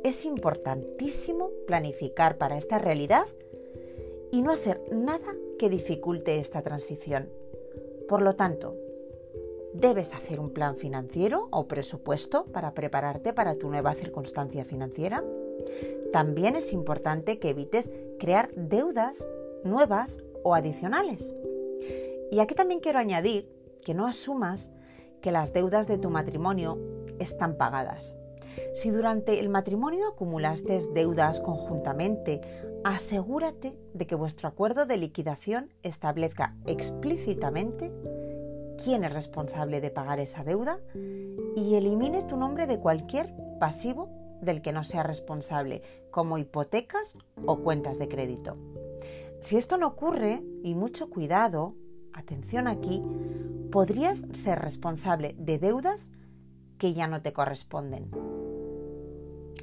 Es 0.04 0.24
importantísimo 0.24 1.50
planificar 1.66 2.38
para 2.38 2.56
esta 2.56 2.78
realidad 2.78 3.26
y 4.30 4.42
no 4.42 4.52
hacer 4.52 4.80
nada 4.92 5.34
que 5.58 5.70
dificulte 5.70 6.38
esta 6.38 6.62
transición. 6.62 7.30
Por 8.06 8.22
lo 8.22 8.36
tanto, 8.36 8.76
Debes 9.74 10.12
hacer 10.12 10.40
un 10.40 10.52
plan 10.52 10.76
financiero 10.76 11.48
o 11.52 11.68
presupuesto 11.68 12.44
para 12.46 12.74
prepararte 12.74 13.32
para 13.32 13.54
tu 13.54 13.70
nueva 13.70 13.94
circunstancia 13.94 14.64
financiera. 14.64 15.22
También 16.12 16.56
es 16.56 16.72
importante 16.72 17.38
que 17.38 17.50
evites 17.50 17.90
crear 18.18 18.50
deudas 18.56 19.26
nuevas 19.64 20.18
o 20.42 20.54
adicionales. 20.54 21.32
Y 22.32 22.40
aquí 22.40 22.54
también 22.54 22.80
quiero 22.80 22.98
añadir 22.98 23.48
que 23.84 23.94
no 23.94 24.06
asumas 24.06 24.70
que 25.20 25.32
las 25.32 25.52
deudas 25.52 25.86
de 25.86 25.98
tu 25.98 26.10
matrimonio 26.10 26.78
están 27.18 27.56
pagadas. 27.56 28.14
Si 28.74 28.90
durante 28.90 29.38
el 29.38 29.48
matrimonio 29.48 30.08
acumulaste 30.08 30.78
deudas 30.92 31.40
conjuntamente, 31.40 32.40
asegúrate 32.84 33.76
de 33.94 34.06
que 34.06 34.14
vuestro 34.14 34.48
acuerdo 34.48 34.86
de 34.86 34.96
liquidación 34.96 35.70
establezca 35.82 36.56
explícitamente 36.66 37.92
quién 38.82 39.04
es 39.04 39.12
responsable 39.12 39.80
de 39.80 39.90
pagar 39.90 40.20
esa 40.20 40.44
deuda 40.44 40.78
y 41.56 41.74
elimine 41.74 42.22
tu 42.22 42.36
nombre 42.36 42.66
de 42.66 42.78
cualquier 42.78 43.32
pasivo 43.58 44.08
del 44.40 44.62
que 44.62 44.72
no 44.72 44.84
sea 44.84 45.02
responsable, 45.02 45.82
como 46.10 46.38
hipotecas 46.38 47.16
o 47.44 47.58
cuentas 47.60 47.98
de 47.98 48.08
crédito. 48.08 48.56
Si 49.40 49.56
esto 49.56 49.78
no 49.78 49.86
ocurre, 49.88 50.42
y 50.62 50.74
mucho 50.74 51.10
cuidado, 51.10 51.74
atención 52.12 52.68
aquí, 52.68 53.02
podrías 53.70 54.24
ser 54.32 54.58
responsable 54.58 55.34
de 55.38 55.58
deudas 55.58 56.10
que 56.78 56.92
ya 56.92 57.06
no 57.06 57.22
te 57.22 57.32
corresponden. 57.32 58.10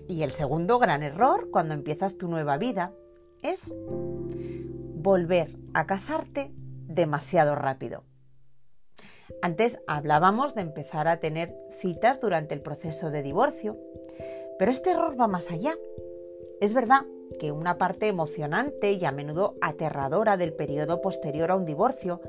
Y 0.07 0.23
el 0.23 0.31
segundo 0.31 0.79
gran 0.79 1.03
error 1.03 1.49
cuando 1.51 1.73
empiezas 1.73 2.17
tu 2.17 2.27
nueva 2.27 2.57
vida 2.57 2.93
es 3.41 3.75
volver 4.95 5.57
a 5.73 5.85
casarte 5.85 6.51
demasiado 6.87 7.55
rápido. 7.55 8.03
Antes 9.47 9.79
hablábamos 9.87 10.55
de 10.55 10.61
empezar 10.61 11.07
a 11.07 11.21
tener 11.21 11.55
citas 11.71 12.19
durante 12.19 12.53
el 12.53 12.59
proceso 12.59 13.11
de 13.11 13.23
divorcio, 13.23 13.77
pero 14.59 14.71
este 14.71 14.89
error 14.89 15.17
va 15.17 15.29
más 15.29 15.49
allá. 15.51 15.73
Es 16.59 16.73
verdad 16.73 17.05
que 17.39 17.53
una 17.53 17.77
parte 17.77 18.09
emocionante 18.09 18.91
y 18.91 19.05
a 19.05 19.13
menudo 19.13 19.55
aterradora 19.61 20.35
del 20.35 20.51
periodo 20.51 20.99
posterior 20.99 21.49
a 21.49 21.55
un 21.55 21.63
divorcio 21.63 22.19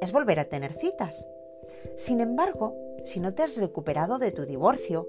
es 0.00 0.10
volver 0.10 0.40
a 0.40 0.48
tener 0.48 0.72
citas. 0.72 1.26
Sin 1.96 2.22
embargo, 2.22 2.74
si 3.04 3.20
no 3.20 3.34
te 3.34 3.42
has 3.42 3.58
recuperado 3.58 4.18
de 4.18 4.32
tu 4.32 4.46
divorcio, 4.46 5.06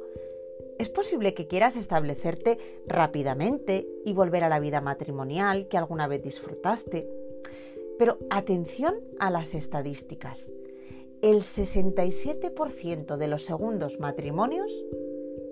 es 0.77 0.89
posible 0.89 1.33
que 1.33 1.47
quieras 1.47 1.77
establecerte 1.77 2.57
rápidamente 2.85 3.87
y 4.03 4.11
volver 4.11 4.43
a 4.43 4.49
la 4.49 4.59
vida 4.59 4.81
matrimonial 4.81 5.69
que 5.69 5.77
alguna 5.77 6.05
vez 6.09 6.21
disfrutaste. 6.21 7.07
Pero 7.97 8.17
atención 8.29 8.95
a 9.19 9.29
las 9.29 9.53
estadísticas 9.53 10.51
el 11.21 11.41
67% 11.41 13.17
de 13.17 13.28
los 13.28 13.45
segundos 13.45 13.99
matrimonios 13.99 14.71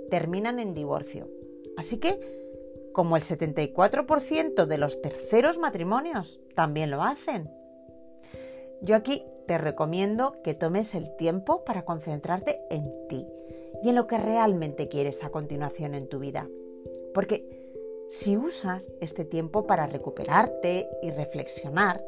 terminan 0.09 0.59
en 0.59 0.73
divorcio. 0.73 1.29
Así 1.77 1.97
que, 1.97 2.19
como 2.91 3.17
el 3.17 3.23
74% 3.23 4.65
de 4.65 4.77
los 4.77 5.01
terceros 5.01 5.57
matrimonios 5.57 6.39
también 6.55 6.91
lo 6.91 7.01
hacen. 7.01 7.49
Yo 8.81 8.95
aquí 8.95 9.25
te 9.47 9.57
recomiendo 9.57 10.41
que 10.43 10.53
tomes 10.53 10.93
el 10.93 11.15
tiempo 11.15 11.63
para 11.63 11.83
concentrarte 11.83 12.59
en 12.69 12.91
ti 13.09 13.25
y 13.81 13.89
en 13.89 13.95
lo 13.95 14.07
que 14.07 14.17
realmente 14.17 14.87
quieres 14.89 15.23
a 15.23 15.29
continuación 15.29 15.95
en 15.95 16.07
tu 16.07 16.19
vida. 16.19 16.47
Porque 17.13 17.63
si 18.09 18.37
usas 18.37 18.91
este 19.01 19.25
tiempo 19.25 19.65
para 19.65 19.87
recuperarte 19.87 20.87
y 21.01 21.11
reflexionar, 21.11 22.03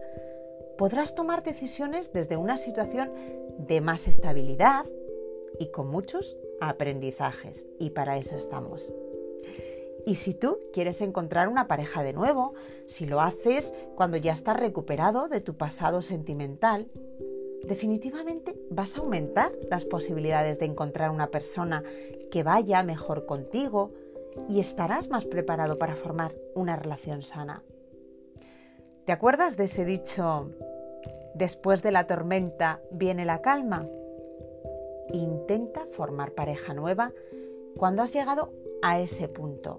podrás 0.77 1.15
tomar 1.15 1.43
decisiones 1.43 2.11
desde 2.13 2.37
una 2.37 2.57
situación 2.57 3.11
de 3.57 3.81
más 3.81 4.07
estabilidad 4.07 4.85
y 5.59 5.71
con 5.71 5.87
muchos 5.87 6.37
aprendizajes. 6.59 7.65
Y 7.79 7.91
para 7.91 8.17
eso 8.17 8.35
estamos. 8.35 8.91
Y 10.05 10.15
si 10.15 10.35
tú 10.35 10.59
quieres 10.71 11.01
encontrar 11.01 11.47
una 11.47 11.67
pareja 11.67 12.03
de 12.03 12.13
nuevo, 12.13 12.53
si 12.85 13.05
lo 13.05 13.21
haces 13.21 13.73
cuando 13.95 14.17
ya 14.17 14.33
estás 14.33 14.57
recuperado 14.57 15.27
de 15.27 15.41
tu 15.41 15.55
pasado 15.55 16.01
sentimental, 16.03 16.87
definitivamente 17.67 18.55
vas 18.69 18.95
a 18.95 18.99
aumentar 18.99 19.51
las 19.69 19.85
posibilidades 19.85 20.59
de 20.59 20.67
encontrar 20.67 21.09
una 21.09 21.27
persona 21.27 21.83
que 22.29 22.43
vaya 22.43 22.83
mejor 22.83 23.25
contigo 23.25 23.93
y 24.47 24.59
estarás 24.59 25.09
más 25.09 25.25
preparado 25.25 25.77
para 25.79 25.95
formar 25.95 26.35
una 26.53 26.75
relación 26.75 27.23
sana. 27.23 27.63
¿Te 29.05 29.11
acuerdas 29.11 29.55
de 29.55 29.65
ese 29.65 29.85
dicho, 29.85 30.49
después 31.35 31.83
de 31.83 31.91
la 31.91 32.07
tormenta 32.07 32.79
viene 32.89 33.23
la 33.23 33.39
calma? 33.39 33.87
Intenta 35.13 35.85
formar 35.85 36.31
pareja 36.31 36.73
nueva 36.73 37.11
cuando 37.77 38.01
has 38.01 38.11
llegado 38.13 38.51
a 38.81 38.99
ese 38.99 39.27
punto, 39.27 39.77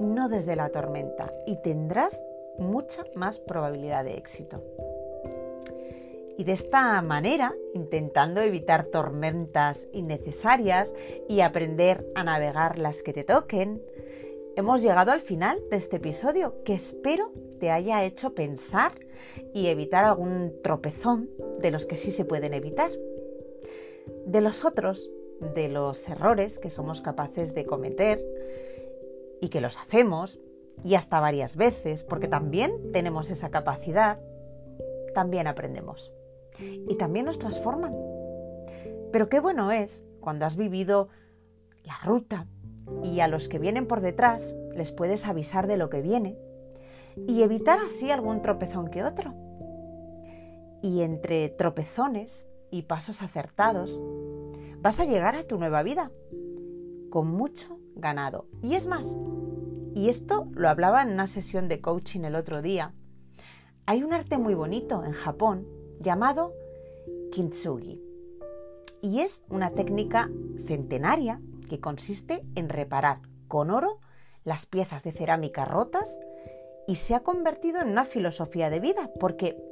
no 0.00 0.30
desde 0.30 0.56
la 0.56 0.70
tormenta, 0.70 1.30
y 1.46 1.60
tendrás 1.60 2.22
mucha 2.58 3.04
más 3.14 3.38
probabilidad 3.38 4.02
de 4.04 4.14
éxito. 4.14 4.62
Y 6.38 6.44
de 6.44 6.52
esta 6.52 7.02
manera, 7.02 7.54
intentando 7.74 8.40
evitar 8.40 8.86
tormentas 8.86 9.86
innecesarias 9.92 10.94
y 11.28 11.42
aprender 11.42 12.10
a 12.14 12.24
navegar 12.24 12.78
las 12.78 13.02
que 13.02 13.12
te 13.12 13.24
toquen, 13.24 13.82
hemos 14.56 14.80
llegado 14.80 15.12
al 15.12 15.20
final 15.20 15.60
de 15.68 15.76
este 15.76 15.96
episodio 15.96 16.62
que 16.64 16.72
espero 16.72 17.30
te 17.58 17.70
haya 17.70 18.04
hecho 18.04 18.34
pensar 18.34 18.92
y 19.54 19.68
evitar 19.68 20.04
algún 20.04 20.54
tropezón 20.62 21.30
de 21.60 21.70
los 21.70 21.86
que 21.86 21.96
sí 21.96 22.10
se 22.10 22.24
pueden 22.24 22.54
evitar. 22.54 22.90
De 24.26 24.40
los 24.40 24.64
otros, 24.64 25.10
de 25.54 25.68
los 25.68 26.08
errores 26.08 26.58
que 26.58 26.70
somos 26.70 27.00
capaces 27.00 27.54
de 27.54 27.64
cometer 27.64 28.24
y 29.40 29.48
que 29.48 29.60
los 29.60 29.78
hacemos, 29.78 30.38
y 30.84 30.94
hasta 30.94 31.20
varias 31.20 31.56
veces, 31.56 32.04
porque 32.04 32.28
también 32.28 32.92
tenemos 32.92 33.30
esa 33.30 33.50
capacidad, 33.50 34.20
también 35.14 35.46
aprendemos 35.46 36.12
y 36.60 36.96
también 36.96 37.26
nos 37.26 37.38
transforman. 37.38 37.94
Pero 39.12 39.28
qué 39.28 39.40
bueno 39.40 39.72
es 39.72 40.04
cuando 40.20 40.46
has 40.46 40.56
vivido 40.56 41.08
la 41.84 41.98
ruta 42.04 42.46
y 43.02 43.20
a 43.20 43.28
los 43.28 43.48
que 43.48 43.58
vienen 43.58 43.86
por 43.86 44.00
detrás 44.00 44.54
les 44.74 44.92
puedes 44.92 45.26
avisar 45.26 45.66
de 45.66 45.76
lo 45.76 45.88
que 45.88 46.02
viene 46.02 46.36
y 47.26 47.42
evitar 47.42 47.78
así 47.78 48.10
algún 48.10 48.42
tropezón 48.42 48.88
que 48.88 49.02
otro. 49.02 49.34
Y 50.82 51.02
entre 51.02 51.48
tropezones 51.48 52.46
y 52.70 52.82
pasos 52.82 53.22
acertados, 53.22 53.98
vas 54.80 55.00
a 55.00 55.04
llegar 55.04 55.34
a 55.34 55.44
tu 55.44 55.58
nueva 55.58 55.82
vida 55.82 56.10
con 57.10 57.28
mucho 57.28 57.78
ganado. 57.96 58.46
Y 58.62 58.74
es 58.74 58.86
más, 58.86 59.16
y 59.94 60.08
esto 60.08 60.48
lo 60.52 60.68
hablaba 60.68 61.02
en 61.02 61.10
una 61.10 61.26
sesión 61.26 61.68
de 61.68 61.80
coaching 61.80 62.20
el 62.20 62.36
otro 62.36 62.62
día, 62.62 62.94
hay 63.86 64.02
un 64.02 64.12
arte 64.12 64.38
muy 64.38 64.54
bonito 64.54 65.04
en 65.04 65.12
Japón 65.12 65.66
llamado 66.00 66.52
kintsugi. 67.32 68.02
Y 69.00 69.20
es 69.20 69.42
una 69.48 69.70
técnica 69.70 70.30
centenaria 70.66 71.40
que 71.68 71.80
consiste 71.80 72.44
en 72.54 72.68
reparar 72.68 73.20
con 73.46 73.70
oro 73.70 73.98
las 74.44 74.66
piezas 74.66 75.02
de 75.04 75.12
cerámica 75.12 75.64
rotas 75.64 76.18
y 76.88 76.94
se 76.94 77.14
ha 77.14 77.20
convertido 77.20 77.80
en 77.80 77.88
una 77.88 78.06
filosofía 78.06 78.70
de 78.70 78.80
vida 78.80 79.10
porque 79.20 79.62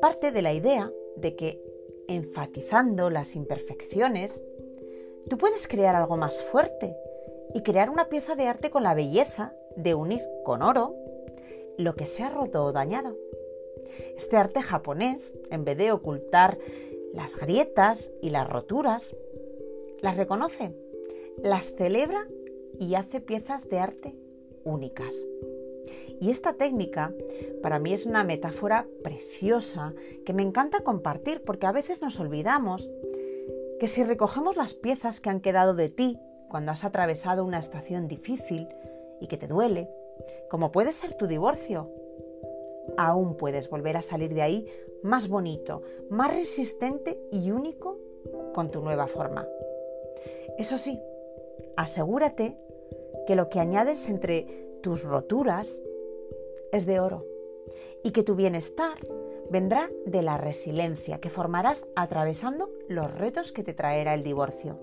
parte 0.00 0.30
de 0.30 0.42
la 0.42 0.52
idea 0.52 0.92
de 1.16 1.34
que 1.34 1.60
enfatizando 2.06 3.08
las 3.08 3.34
imperfecciones, 3.34 4.42
tú 5.28 5.38
puedes 5.38 5.66
crear 5.66 5.96
algo 5.96 6.18
más 6.18 6.40
fuerte 6.44 6.94
y 7.54 7.62
crear 7.62 7.88
una 7.88 8.10
pieza 8.10 8.36
de 8.36 8.46
arte 8.46 8.70
con 8.70 8.82
la 8.82 8.94
belleza 8.94 9.54
de 9.74 9.94
unir 9.94 10.22
con 10.44 10.62
oro 10.62 10.94
lo 11.78 11.94
que 11.94 12.04
se 12.04 12.22
ha 12.22 12.28
roto 12.28 12.62
o 12.62 12.72
dañado. 12.72 13.16
Este 14.16 14.36
arte 14.36 14.60
japonés, 14.60 15.32
en 15.50 15.64
vez 15.64 15.78
de 15.78 15.92
ocultar 15.92 16.58
las 17.14 17.36
grietas 17.36 18.12
y 18.20 18.28
las 18.30 18.48
roturas, 18.48 19.16
las 20.02 20.16
reconoce, 20.18 20.74
las 21.42 21.72
celebra 21.74 22.26
y 22.78 22.96
hace 22.96 23.20
piezas 23.20 23.68
de 23.70 23.78
arte 23.78 24.14
únicas. 24.64 25.14
Y 26.20 26.30
esta 26.30 26.54
técnica 26.54 27.12
para 27.62 27.78
mí 27.78 27.92
es 27.92 28.06
una 28.06 28.24
metáfora 28.24 28.86
preciosa 29.02 29.94
que 30.24 30.32
me 30.32 30.42
encanta 30.42 30.80
compartir 30.80 31.42
porque 31.44 31.66
a 31.66 31.72
veces 31.72 32.02
nos 32.02 32.18
olvidamos 32.18 32.88
que 33.78 33.88
si 33.88 34.02
recogemos 34.02 34.56
las 34.56 34.74
piezas 34.74 35.20
que 35.20 35.30
han 35.30 35.40
quedado 35.40 35.74
de 35.74 35.88
ti 35.88 36.18
cuando 36.48 36.72
has 36.72 36.84
atravesado 36.84 37.44
una 37.44 37.58
estación 37.58 38.08
difícil 38.08 38.68
y 39.20 39.28
que 39.28 39.36
te 39.36 39.46
duele, 39.46 39.88
como 40.50 40.72
puede 40.72 40.92
ser 40.92 41.14
tu 41.14 41.26
divorcio 41.26 41.90
aún 42.96 43.36
puedes 43.36 43.68
volver 43.68 43.96
a 43.96 44.02
salir 44.02 44.34
de 44.34 44.42
ahí 44.42 44.66
más 45.02 45.28
bonito, 45.28 45.82
más 46.10 46.34
resistente 46.34 47.20
y 47.30 47.50
único 47.50 47.98
con 48.54 48.70
tu 48.70 48.80
nueva 48.80 49.06
forma. 49.06 49.46
Eso 50.56 50.78
sí, 50.78 51.00
asegúrate 51.76 52.56
que 53.26 53.36
lo 53.36 53.48
que 53.48 53.60
añades 53.60 54.08
entre 54.08 54.46
tus 54.82 55.02
roturas 55.02 55.80
es 56.72 56.86
de 56.86 57.00
oro 57.00 57.24
y 58.02 58.12
que 58.12 58.22
tu 58.22 58.34
bienestar 58.34 58.96
vendrá 59.50 59.90
de 60.06 60.22
la 60.22 60.36
resiliencia 60.36 61.18
que 61.20 61.30
formarás 61.30 61.86
atravesando 61.96 62.70
los 62.88 63.12
retos 63.14 63.52
que 63.52 63.64
te 63.64 63.74
traerá 63.74 64.14
el 64.14 64.22
divorcio. 64.22 64.78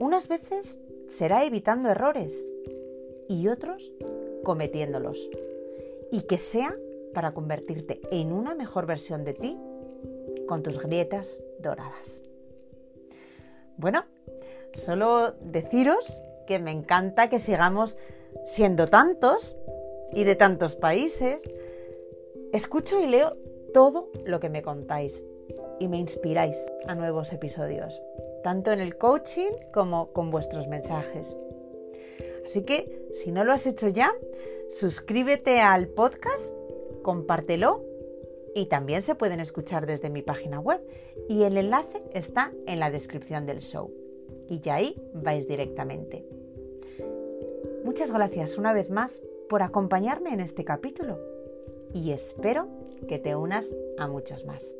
Unas 0.00 0.28
veces 0.28 0.78
será 1.08 1.44
evitando 1.44 1.88
errores 1.88 2.46
y 3.28 3.48
otros 3.48 3.92
cometiéndolos. 4.42 5.28
Y 6.12 6.22
que 6.22 6.38
sea 6.38 6.76
para 7.12 7.32
convertirte 7.32 8.00
en 8.10 8.32
una 8.32 8.54
mejor 8.54 8.86
versión 8.86 9.24
de 9.24 9.34
ti 9.34 9.58
con 10.46 10.62
tus 10.62 10.80
grietas 10.80 11.42
doradas. 11.58 12.22
Bueno, 13.76 14.04
solo 14.74 15.32
deciros 15.40 16.04
que 16.46 16.58
me 16.58 16.70
encanta 16.70 17.28
que 17.28 17.38
sigamos 17.38 17.96
siendo 18.44 18.88
tantos 18.88 19.56
y 20.14 20.24
de 20.24 20.36
tantos 20.36 20.76
países. 20.76 21.42
Escucho 22.52 23.00
y 23.00 23.06
leo 23.06 23.36
todo 23.72 24.10
lo 24.24 24.40
que 24.40 24.48
me 24.48 24.62
contáis 24.62 25.26
y 25.80 25.88
me 25.88 25.98
inspiráis 25.98 26.56
a 26.86 26.94
nuevos 26.94 27.32
episodios, 27.32 28.00
tanto 28.42 28.72
en 28.72 28.80
el 28.80 28.96
coaching 28.96 29.50
como 29.72 30.12
con 30.12 30.30
vuestros 30.30 30.68
mensajes. 30.68 31.36
Así 32.44 32.62
que, 32.62 33.08
si 33.12 33.32
no 33.32 33.44
lo 33.44 33.52
has 33.52 33.66
hecho 33.66 33.88
ya, 33.88 34.12
suscríbete 34.68 35.60
al 35.60 35.88
podcast 35.88 36.54
compártelo 37.04 37.84
y 38.56 38.66
también 38.66 39.02
se 39.02 39.14
pueden 39.14 39.38
escuchar 39.38 39.86
desde 39.86 40.10
mi 40.10 40.22
página 40.22 40.58
web 40.58 40.80
y 41.28 41.44
el 41.44 41.56
enlace 41.56 42.02
está 42.12 42.52
en 42.66 42.80
la 42.80 42.90
descripción 42.90 43.46
del 43.46 43.60
show 43.60 43.92
y 44.48 44.60
ya 44.60 44.76
ahí 44.76 45.00
vais 45.12 45.46
directamente. 45.46 46.24
Muchas 47.84 48.12
gracias 48.12 48.58
una 48.58 48.72
vez 48.72 48.90
más 48.90 49.20
por 49.48 49.62
acompañarme 49.62 50.30
en 50.30 50.40
este 50.40 50.64
capítulo 50.64 51.18
y 51.92 52.12
espero 52.12 52.68
que 53.08 53.18
te 53.18 53.36
unas 53.36 53.74
a 53.98 54.08
muchos 54.08 54.44
más, 54.44 54.74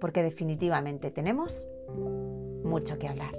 porque 0.00 0.22
definitivamente 0.22 1.10
tenemos 1.10 1.64
mucho 2.62 2.98
que 2.98 3.08
hablar. 3.08 3.38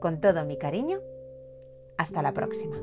Con 0.00 0.20
todo 0.20 0.44
mi 0.44 0.58
cariño, 0.58 1.00
hasta 1.96 2.22
la 2.22 2.32
próxima. 2.32 2.76